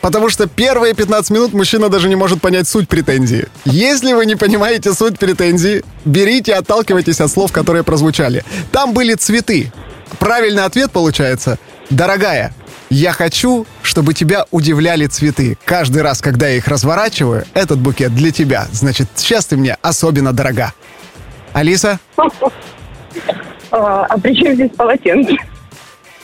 Потому 0.00 0.28
что 0.30 0.48
первые 0.48 0.94
15 0.94 1.30
минут 1.30 1.52
мужчина 1.52 1.88
даже 1.88 2.08
не 2.08 2.16
может 2.16 2.40
понять 2.40 2.66
суть 2.68 2.88
претензии. 2.88 3.46
Если 3.64 4.12
вы 4.12 4.26
не 4.26 4.34
понимаете 4.34 4.92
суть 4.92 5.18
претензии, 5.18 5.84
берите 6.04 6.54
отталкивайтесь 6.54 7.20
от 7.20 7.30
слов, 7.30 7.52
которые 7.52 7.84
прозвучали. 7.84 8.44
Там 8.72 8.94
были 8.94 9.14
цветы. 9.14 9.72
Правильный 10.18 10.64
ответ 10.64 10.90
получается 10.90 11.58
«Дорогая, 11.88 12.52
я 12.92 13.12
хочу, 13.12 13.66
чтобы 13.82 14.12
тебя 14.12 14.44
удивляли 14.50 15.06
цветы. 15.06 15.56
Каждый 15.64 16.02
раз, 16.02 16.20
когда 16.20 16.48
я 16.48 16.56
их 16.56 16.68
разворачиваю, 16.68 17.44
этот 17.54 17.78
букет 17.78 18.14
для 18.14 18.30
тебя. 18.30 18.66
Значит, 18.70 19.08
сейчас 19.16 19.46
ты 19.46 19.56
мне 19.56 19.76
особенно 19.80 20.32
дорога». 20.32 20.72
Алиса? 21.54 21.98
А, 23.70 24.04
а 24.04 24.18
при 24.18 24.34
чем 24.34 24.54
здесь 24.54 24.70
полотенце? 24.76 25.34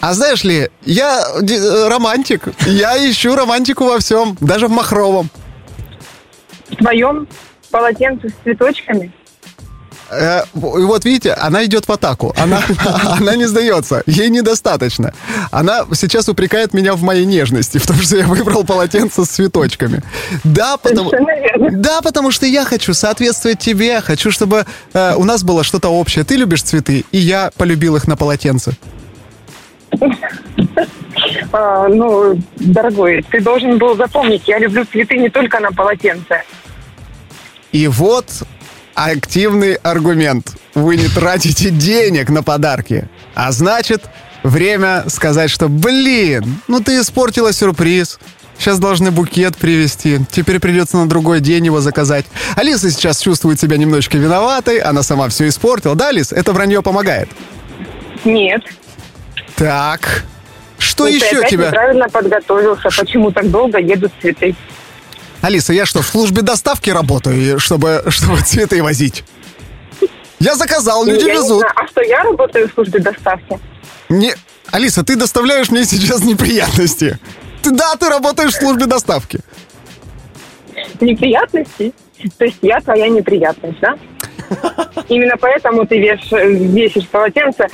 А 0.01 0.13
знаешь 0.13 0.45
ли, 0.45 0.69
я 0.83 1.25
э, 1.41 1.89
романтик. 1.89 2.49
Я 2.67 2.97
ищу 3.11 3.35
романтику 3.35 3.85
во 3.85 3.99
всем, 3.99 4.37
даже 4.41 4.69
в 4.69 4.71
махровом. 4.71 5.31
В 6.71 6.77
твоем 6.77 7.27
полотенце 7.71 8.29
с 8.29 8.33
цветочками? 8.45 9.11
Э, 10.11 10.43
вот 10.55 11.05
видите, 11.05 11.33
она 11.33 11.65
идет 11.65 11.87
в 11.87 11.93
атаку. 11.93 12.35
Она, 12.37 12.61
она 13.21 13.37
не 13.37 13.47
сдается. 13.47 14.03
Ей 14.07 14.31
недостаточно. 14.31 15.13
Она 15.51 15.87
сейчас 15.95 16.29
упрекает 16.29 16.75
меня 16.75 16.95
в 16.95 17.03
моей 17.03 17.27
нежности, 17.27 17.79
в 17.79 17.87
том, 17.87 17.97
что 17.97 18.17
я 18.17 18.27
выбрал 18.27 18.65
полотенце 18.65 19.25
с 19.25 19.29
цветочками. 19.29 20.03
Да, 20.45 20.77
потому, 20.77 21.11
да, 21.71 22.01
потому 22.01 22.31
что 22.31 22.47
я 22.47 22.65
хочу 22.65 22.95
соответствовать 22.95 23.59
тебе. 23.59 24.01
Хочу, 24.01 24.31
чтобы 24.31 24.65
э, 24.93 25.15
у 25.17 25.25
нас 25.25 25.45
было 25.45 25.63
что-то 25.65 25.89
общее. 25.89 26.25
Ты 26.25 26.37
любишь 26.37 26.63
цветы, 26.63 27.05
и 27.13 27.19
я 27.19 27.51
полюбил 27.57 27.97
их 27.97 28.07
на 28.07 28.17
полотенце. 28.17 28.77
А, 31.51 31.89
ну, 31.89 32.39
дорогой, 32.57 33.25
ты 33.31 33.41
должен 33.41 33.79
был 33.79 33.97
запомнить, 33.97 34.47
я 34.47 34.59
люблю 34.59 34.85
цветы 34.85 35.17
не 35.17 35.29
только 35.29 35.59
на 35.59 35.73
полотенце. 35.73 36.43
И 37.73 37.89
вот 37.89 38.27
активный 39.07 39.75
аргумент. 39.75 40.55
Вы 40.75 40.97
не 40.97 41.09
тратите 41.09 41.71
денег 41.71 42.31
на 42.31 42.43
подарки. 42.43 43.09
А 43.35 43.53
значит, 43.53 44.03
время 44.43 45.05
сказать, 45.09 45.51
что 45.51 45.69
«Блин, 45.69 46.61
ну 46.69 46.81
ты 46.81 47.01
испортила 47.01 47.53
сюрприз». 47.53 48.19
Сейчас 48.59 48.81
должны 48.81 49.13
букет 49.13 49.57
привезти. 49.57 50.19
Теперь 50.33 50.59
придется 50.59 50.97
на 50.97 51.09
другой 51.09 51.39
день 51.39 51.67
его 51.67 51.81
заказать. 51.81 52.27
Алиса 52.57 52.91
сейчас 52.91 53.21
чувствует 53.21 53.61
себя 53.61 53.77
немножечко 53.77 54.19
виноватой. 54.19 54.79
Она 54.81 55.05
сама 55.05 55.29
все 55.29 55.47
испортила. 55.47 55.95
Да, 55.95 56.09
Алис? 56.09 56.33
Это 56.33 56.53
вранье 56.53 56.83
помогает. 56.83 57.29
Нет. 58.25 58.63
Так. 59.55 60.25
Что 60.79 61.05
Ну, 61.05 61.11
ты 61.11 61.17
еще 61.17 61.39
опять 61.39 61.51
тебя... 61.51 61.67
неправильно 61.69 62.09
подготовился. 62.09 62.89
Почему 62.97 63.31
так 63.31 63.49
долго 63.49 63.79
едут 63.79 64.11
цветы? 64.21 64.57
Алиса, 65.41 65.73
я 65.73 65.87
что, 65.87 66.03
в 66.03 66.07
службе 66.07 66.43
доставки 66.43 66.91
работаю, 66.91 67.59
чтобы, 67.61 68.05
чтобы 68.09 68.41
цветы 68.43 68.83
возить? 68.83 69.25
Я 70.41 70.55
заказал, 70.57 71.05
люди 71.05 71.21
я 71.25 71.35
не 71.35 71.39
везут. 71.41 71.61
знаю, 71.61 71.73
А 71.77 71.87
что, 71.89 72.01
я 72.03 72.23
работаю 72.23 72.69
в 72.69 72.73
службе 72.73 73.01
доставки? 73.01 73.59
Не... 74.09 74.35
Алиса, 74.71 75.03
ты 75.05 75.17
доставляешь 75.17 75.71
мне 75.71 75.85
сейчас 75.85 76.23
неприятности. 76.23 77.19
Ты, 77.63 77.71
да, 77.71 77.97
ты 77.97 78.09
работаешь 78.09 78.53
в 78.53 78.59
службе 78.59 78.87
доставки. 78.87 79.41
Неприятности? 81.01 81.93
То 82.37 82.45
есть 82.45 82.59
я 82.63 82.81
твоя 82.81 83.09
неприятность, 83.09 83.79
да? 83.81 83.97
Именно 85.09 85.37
поэтому 85.41 85.87
ты 85.87 85.99
веш- 85.99 86.47
весишь 86.73 87.09
полотенце 87.09 87.69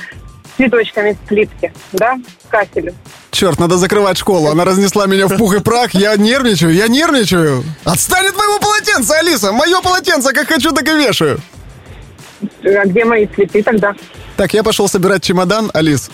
цветочками 0.55 1.13
с 1.13 1.27
плитки, 1.27 1.73
да? 1.91 2.15
К 2.47 2.51
кафелю. 2.51 2.93
Черт, 3.31 3.59
надо 3.59 3.77
закрывать 3.77 4.17
школу. 4.17 4.49
Она 4.49 4.63
разнесла 4.63 5.07
меня 5.07 5.27
в 5.27 5.37
пух 5.37 5.55
и 5.55 5.59
прах. 5.59 5.93
Я 5.93 6.15
нервничаю, 6.15 6.73
я 6.73 6.87
нервничаю. 6.87 7.63
Отстань 7.83 8.27
от 8.27 8.37
моего 8.37 8.59
полотенца, 8.59 9.19
Алиса! 9.19 9.51
Мое 9.51 9.81
полотенце, 9.81 10.33
как 10.33 10.47
хочу, 10.47 10.71
так 10.71 10.87
и 10.87 10.93
вешаю. 10.93 11.39
А 12.63 12.85
где 12.85 13.03
мои 13.05 13.25
цветы 13.27 13.61
тогда? 13.63 13.93
Так, 14.37 14.53
я 14.53 14.63
пошел 14.63 14.87
собирать 14.87 15.23
чемодан, 15.23 15.69
Алис. 15.73 16.09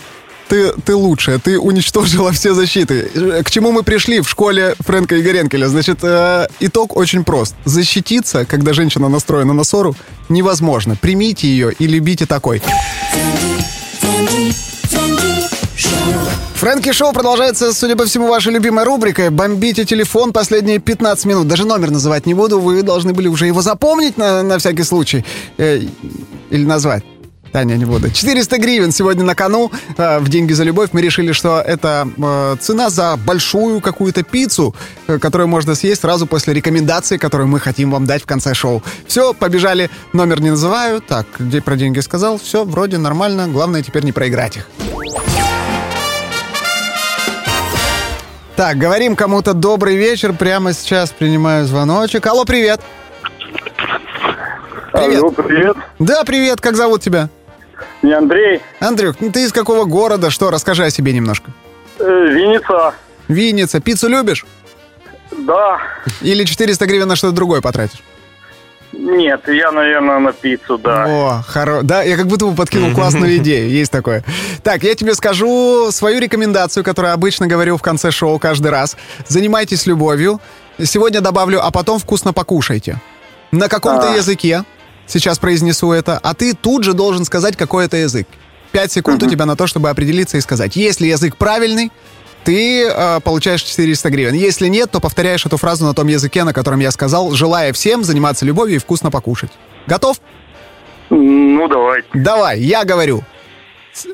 Ты, 0.48 0.72
ты 0.84 0.94
лучшая, 0.94 1.38
ты 1.38 1.58
уничтожила 1.58 2.30
все 2.32 2.52
защиты. 2.52 3.08
К 3.44 3.50
чему 3.50 3.72
мы 3.72 3.82
пришли 3.82 4.20
в 4.20 4.28
школе 4.28 4.74
Фрэнка 4.80 5.18
Игоренкеля? 5.20 5.66
Значит, 5.68 6.00
э, 6.02 6.46
итог 6.60 6.96
очень 6.96 7.24
прост. 7.24 7.54
Защититься, 7.64 8.44
когда 8.44 8.74
женщина 8.74 9.08
настроена 9.08 9.54
на 9.54 9.64
ссору, 9.64 9.94
невозможно. 10.28 10.94
Примите 10.96 11.46
ее 11.46 11.72
и 11.72 11.86
любите 11.86 12.26
такой. 12.26 12.60
Фрэнки 16.62 16.92
Шоу 16.92 17.12
продолжается, 17.12 17.72
судя 17.72 17.96
по 17.96 18.04
всему, 18.04 18.28
вашей 18.28 18.52
любимой 18.52 18.84
рубрикой 18.84 19.30
«Бомбите 19.30 19.84
телефон 19.84 20.32
последние 20.32 20.78
15 20.78 21.24
минут». 21.24 21.48
Даже 21.48 21.66
номер 21.66 21.90
называть 21.90 22.24
не 22.24 22.34
буду, 22.34 22.60
вы 22.60 22.82
должны 22.82 23.12
были 23.12 23.26
уже 23.26 23.46
его 23.46 23.62
запомнить 23.62 24.16
на, 24.16 24.44
на 24.44 24.58
всякий 24.58 24.84
случай. 24.84 25.24
Э, 25.58 25.80
или 26.50 26.64
назвать. 26.64 27.02
Да, 27.52 27.64
не, 27.64 27.76
не 27.76 27.84
буду. 27.84 28.10
400 28.10 28.58
гривен 28.58 28.92
сегодня 28.92 29.24
на 29.24 29.34
кону 29.34 29.70
э, 29.98 30.18
в 30.20 30.28
«Деньги 30.28 30.54
за 30.54 30.64
любовь». 30.64 30.90
Мы 30.92 31.02
решили, 31.02 31.32
что 31.32 31.60
это 31.60 32.08
э, 32.16 32.56
цена 32.60 32.88
за 32.88 33.16
большую 33.16 33.80
какую-то 33.82 34.22
пиццу, 34.22 34.74
э, 35.06 35.18
которую 35.18 35.48
можно 35.48 35.74
съесть 35.74 36.00
сразу 36.00 36.26
после 36.26 36.54
рекомендации, 36.54 37.18
которую 37.18 37.48
мы 37.48 37.60
хотим 37.60 37.90
вам 37.90 38.06
дать 38.06 38.22
в 38.22 38.26
конце 38.26 38.54
шоу. 38.54 38.82
Все, 39.06 39.34
побежали. 39.34 39.90
Номер 40.14 40.40
не 40.40 40.50
называю. 40.50 41.02
Так, 41.02 41.26
где 41.38 41.60
про 41.60 41.76
деньги 41.76 42.00
сказал. 42.00 42.38
Все, 42.38 42.64
вроде 42.64 42.96
нормально. 42.96 43.48
Главное 43.48 43.82
теперь 43.82 44.04
не 44.04 44.12
проиграть 44.12 44.56
их. 44.56 44.68
Так, 48.56 48.78
говорим 48.78 49.14
кому-то 49.14 49.52
добрый 49.52 49.96
вечер. 49.96 50.32
Прямо 50.32 50.72
сейчас 50.72 51.10
принимаю 51.10 51.66
звоночек. 51.66 52.26
Алло, 52.26 52.46
привет. 52.46 52.80
Привет. 54.92 55.22
Алло, 55.22 55.30
привет. 55.30 55.76
Да, 55.98 56.24
привет. 56.24 56.60
Как 56.60 56.76
зовут 56.76 57.02
тебя? 57.02 57.28
Не 58.02 58.12
Андрей. 58.12 58.60
Андрюх, 58.80 59.16
ну 59.20 59.30
ты 59.30 59.44
из 59.44 59.52
какого 59.52 59.84
города? 59.84 60.30
Что? 60.30 60.50
Расскажи 60.50 60.84
о 60.84 60.90
себе 60.90 61.12
немножко. 61.12 61.50
Э, 61.98 62.26
Винница. 62.28 62.94
Винница. 63.28 63.80
Пиццу 63.80 64.08
любишь? 64.08 64.44
Да. 65.30 65.78
Или 66.20 66.44
400 66.44 66.86
гривен 66.86 67.08
на 67.08 67.16
что-то 67.16 67.34
другое 67.34 67.60
потратишь? 67.60 68.02
Нет, 68.92 69.48
я, 69.48 69.72
наверное, 69.72 70.18
на 70.18 70.32
пиццу, 70.32 70.76
да. 70.76 71.06
О, 71.08 71.42
хоро... 71.48 71.80
Да, 71.82 72.02
я 72.02 72.16
как 72.18 72.26
будто 72.26 72.44
бы 72.46 72.54
подкинул 72.54 72.94
классную 72.94 73.36
идею. 73.38 73.70
Есть 73.70 73.90
такое. 73.90 74.22
Так, 74.62 74.82
я 74.82 74.94
тебе 74.94 75.14
скажу 75.14 75.90
свою 75.90 76.20
рекомендацию, 76.20 76.84
которую 76.84 77.14
обычно 77.14 77.46
говорю 77.46 77.78
в 77.78 77.82
конце 77.82 78.10
шоу 78.10 78.38
каждый 78.38 78.70
раз. 78.70 78.96
Занимайтесь 79.26 79.86
любовью. 79.86 80.40
Сегодня 80.82 81.22
добавлю, 81.22 81.64
а 81.64 81.70
потом 81.70 81.98
вкусно 81.98 82.34
покушайте. 82.34 82.98
На 83.50 83.68
каком-то 83.68 84.12
А. 84.12 84.16
языке. 84.16 84.64
Сейчас 85.06 85.38
произнесу 85.38 85.92
это. 85.92 86.18
А 86.18 86.34
ты 86.34 86.54
тут 86.54 86.84
же 86.84 86.94
должен 86.94 87.24
сказать, 87.24 87.56
какой 87.56 87.86
это 87.86 87.96
язык. 87.96 88.26
Пять 88.70 88.92
секунд 88.92 89.22
у 89.22 89.28
тебя 89.28 89.44
на 89.44 89.56
то, 89.56 89.66
чтобы 89.66 89.90
определиться 89.90 90.38
и 90.38 90.40
сказать. 90.40 90.76
Если 90.76 91.06
язык 91.06 91.36
правильный, 91.36 91.92
ты 92.44 92.86
э, 92.86 93.20
получаешь 93.20 93.62
400 93.62 94.10
гривен. 94.10 94.34
Если 94.34 94.68
нет, 94.68 94.90
то 94.90 95.00
повторяешь 95.00 95.44
эту 95.44 95.56
фразу 95.58 95.84
на 95.84 95.94
том 95.94 96.08
языке, 96.08 96.44
на 96.44 96.52
котором 96.52 96.80
я 96.80 96.90
сказал, 96.90 97.32
желая 97.32 97.72
всем 97.72 98.02
заниматься 98.02 98.44
любовью 98.44 98.76
и 98.76 98.78
вкусно 98.78 99.10
покушать. 99.10 99.50
Готов? 99.86 100.16
Ну, 101.10 101.68
давай. 101.68 102.02
Давай, 102.14 102.60
я 102.60 102.84
говорю. 102.84 103.22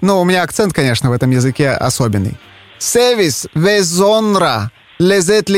Ну, 0.01 0.20
у 0.20 0.24
меня 0.24 0.42
акцент, 0.42 0.72
конечно, 0.72 1.11
в 1.11 1.12
этом 1.12 1.31
языке 1.31 1.70
особенный. 1.70 2.37
Севис 2.79 3.46
везонра 3.55 4.72
лезет 4.98 5.48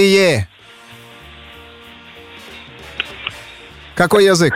Какой 4.00 4.24
язык? 4.24 4.54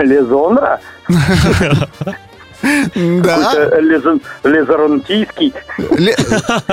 Лезонра? 0.00 0.80
Да. 2.60 3.52
Лезоронтийский? 4.42 5.54
Ле- 5.96 6.16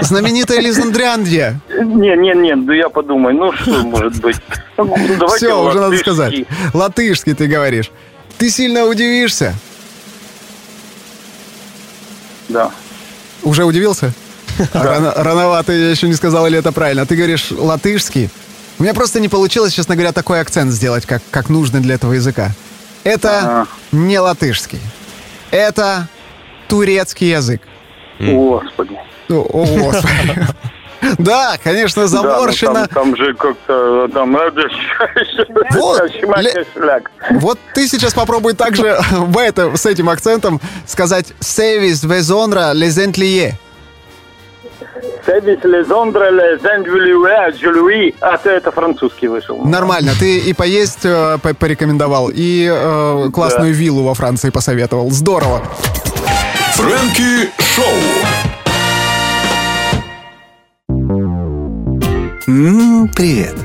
Знаменитая 0.02 0.60
Лизандряндия. 0.62 1.60
Не, 1.70 2.16
не, 2.18 2.34
не, 2.34 2.56
да 2.56 2.74
я 2.74 2.90
подумаю, 2.90 3.36
ну 3.36 3.52
что 3.54 3.84
может 3.84 4.20
быть. 4.20 4.38
Ну, 4.78 4.96
Все, 5.36 5.64
уже 5.64 5.80
надо 5.80 5.96
сказать. 5.98 6.34
Латышский 6.74 7.36
ты 7.36 7.46
говоришь. 7.46 7.92
Ты 8.40 8.50
сильно 8.50 8.86
удивишься. 8.86 9.54
Да. 12.50 12.72
Уже 13.44 13.64
удивился? 13.64 14.12
А 14.74 14.84
рано- 14.84 15.14
рановато, 15.16 15.72
я 15.72 15.92
еще 15.92 16.08
не 16.08 16.16
сказал, 16.16 16.48
или 16.48 16.58
это 16.58 16.72
правильно. 16.72 17.06
Ты 17.06 17.16
говоришь 17.16 17.52
латышский. 17.52 18.32
У 18.80 18.84
меня 18.84 18.94
просто 18.94 19.20
не 19.20 19.30
получилось, 19.30 19.74
честно 19.74 19.96
говоря, 19.96 20.12
такой 20.12 20.42
акцент 20.42 20.72
сделать, 20.72 21.06
как, 21.06 21.22
как 21.32 21.50
нужно 21.50 21.80
для 21.80 21.96
этого 21.96 22.14
языка. 22.14 22.52
Это 23.04 23.68
не 23.92 24.20
латышский. 24.20 24.80
Это 25.52 26.08
турецкий 26.68 27.30
язык. 27.30 27.62
Господи. 28.20 28.98
О, 29.30 29.34
о, 29.34 29.66
Господи. 29.66 30.48
Да, 31.18 31.58
конечно, 31.62 32.08
Да, 32.08 32.18
ну 32.18 32.22
заморщено. 32.24 32.88
там, 32.88 32.88
там 32.88 33.16
же 33.18 33.34
как-то 33.34 34.08
там 34.14 34.38
Вот, 35.72 36.02
шляк. 36.74 37.12
Вот 37.32 37.60
ты 37.74 37.88
сейчас 37.88 38.14
попробуй 38.14 38.54
также 38.54 38.98
в 39.12 39.38
это, 39.38 39.76
с 39.76 39.86
этим 39.86 40.10
акцентом 40.10 40.62
сказать 40.86 41.34
«Севис 41.40 42.04
везонра 42.04 42.72
лезентлие». 42.72 43.60
Себис 45.26 45.64
Лезондра 45.64 46.30
Лезендвилюэ 46.30 47.52
Джулюи. 47.52 48.14
А 48.20 48.38
ты 48.38 48.50
это 48.52 48.72
французский 48.72 49.28
вышел. 49.28 49.64
Нормально, 49.64 50.12
ты 50.20 50.38
и 50.40 50.54
поесть 50.54 51.06
э, 51.06 51.38
по- 51.42 51.54
порекомендовал, 51.54 52.30
и 52.34 52.70
э, 52.72 53.30
классную 53.34 53.74
виллу 53.74 54.04
во 54.04 54.14
Франции 54.14 54.50
посоветовал. 54.50 55.10
Здорово. 55.12 55.62
Фрэнки 56.76 57.50
Шоу. 57.76 57.86
М, 62.48 63.08
привет. 63.16 63.56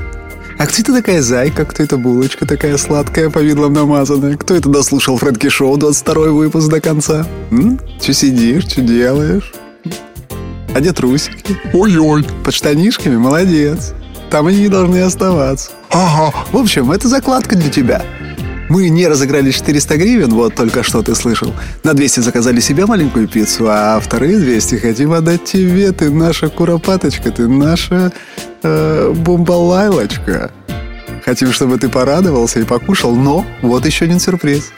А 0.59 0.67
кто 0.67 0.83
это 0.83 0.93
такая 0.95 1.23
зайка? 1.23 1.65
Кто 1.65 1.83
это 1.83 1.97
булочка 1.97 2.47
такая 2.47 2.77
сладкая, 2.77 3.31
повидлом 3.31 3.73
намазанная? 3.73 4.37
Кто 4.37 4.55
это 4.55 4.69
дослушал 4.69 5.17
Фрэнки 5.17 5.49
Шоу 5.49 5.77
22 5.77 6.31
выпуск 6.33 6.69
до 6.69 6.81
конца? 6.81 7.27
М? 7.51 7.79
Че 8.01 8.13
сидишь, 8.13 8.65
что 8.65 8.81
делаешь? 8.83 9.53
А 10.75 10.81
где 10.81 10.93
трусики? 10.93 11.57
Ой-ой. 11.73 12.25
Под 12.45 12.55
штанишками? 12.55 13.17
Молодец. 13.17 13.93
Там 14.31 14.47
они 14.47 14.65
и 14.65 14.69
должны 14.69 14.99
оставаться. 15.01 15.71
Ага. 15.91 16.37
В 16.53 16.57
общем, 16.57 16.91
это 16.93 17.09
закладка 17.09 17.57
для 17.57 17.71
тебя. 17.71 18.03
Мы 18.69 18.91
не 18.91 19.07
разыграли 19.07 19.51
400 19.51 19.97
гривен, 19.97 20.35
вот 20.35 20.55
только 20.55 20.83
что 20.83 21.03
ты 21.03 21.15
слышал. 21.15 21.55
На 21.85 21.95
200 21.95 22.21
заказали 22.21 22.61
себе 22.61 22.85
маленькую 22.85 23.27
пиццу, 23.27 23.67
а 23.69 23.99
вторые 23.99 24.39
200 24.39 24.75
хотим 24.77 25.13
отдать 25.13 25.45
тебе. 25.45 25.91
Ты 25.93 26.11
наша 26.11 26.51
куропаточка, 26.51 27.31
ты 27.31 27.49
наша 27.49 28.13
э, 28.63 29.15
бомбалайлочка. 29.17 30.51
Хотим, 31.25 31.53
чтобы 31.53 31.79
ты 31.79 31.89
порадовался 31.89 32.61
и 32.61 32.65
покушал, 32.65 33.15
но 33.15 33.47
вот 33.63 33.87
еще 33.87 34.05
один 34.05 34.21
сюрприз. 34.21 34.71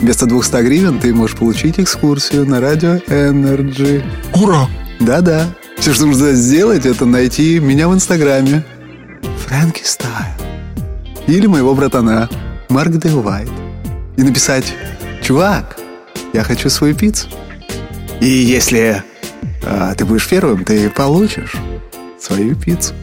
Вместо 0.00 0.26
200 0.26 0.62
гривен 0.62 0.98
ты 0.98 1.14
можешь 1.14 1.36
получить 1.36 1.78
экскурсию 1.78 2.44
на 2.44 2.60
радио 2.60 2.96
Energy. 3.06 4.02
Ура! 4.34 4.68
Да-да. 5.00 5.46
Все, 5.78 5.94
что 5.94 6.06
нужно 6.06 6.32
сделать, 6.32 6.86
это 6.86 7.06
найти 7.06 7.60
меня 7.60 7.88
в 7.88 7.94
Инстаграме. 7.94 8.64
Фрэнки 9.46 9.82
Стайл. 9.84 10.34
Или 11.26 11.46
моего 11.46 11.74
братана 11.74 12.28
Марк 12.68 12.92
Де 12.92 13.10
Уайт. 13.10 13.48
И 14.16 14.22
написать 14.22 14.74
«Чувак, 15.22 15.78
я 16.32 16.42
хочу 16.42 16.68
свою 16.68 16.94
пиццу». 16.94 17.28
И 18.20 18.26
если 18.28 19.04
а, 19.64 19.94
ты 19.94 20.04
будешь 20.04 20.28
первым, 20.28 20.64
ты 20.64 20.90
получишь 20.90 21.54
свою 22.20 22.56
пиццу. 22.56 22.94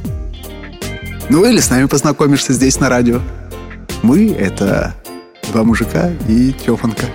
Ну 1.30 1.46
или 1.46 1.60
с 1.60 1.70
нами 1.70 1.86
познакомишься 1.86 2.54
здесь 2.54 2.80
на 2.80 2.90
радио. 2.90 3.22
Мы— 4.04 4.32
это 4.40 4.94
два 5.52 5.64
мужика 5.64 6.12
и 6.28 6.52
тёфанка. 6.52 7.06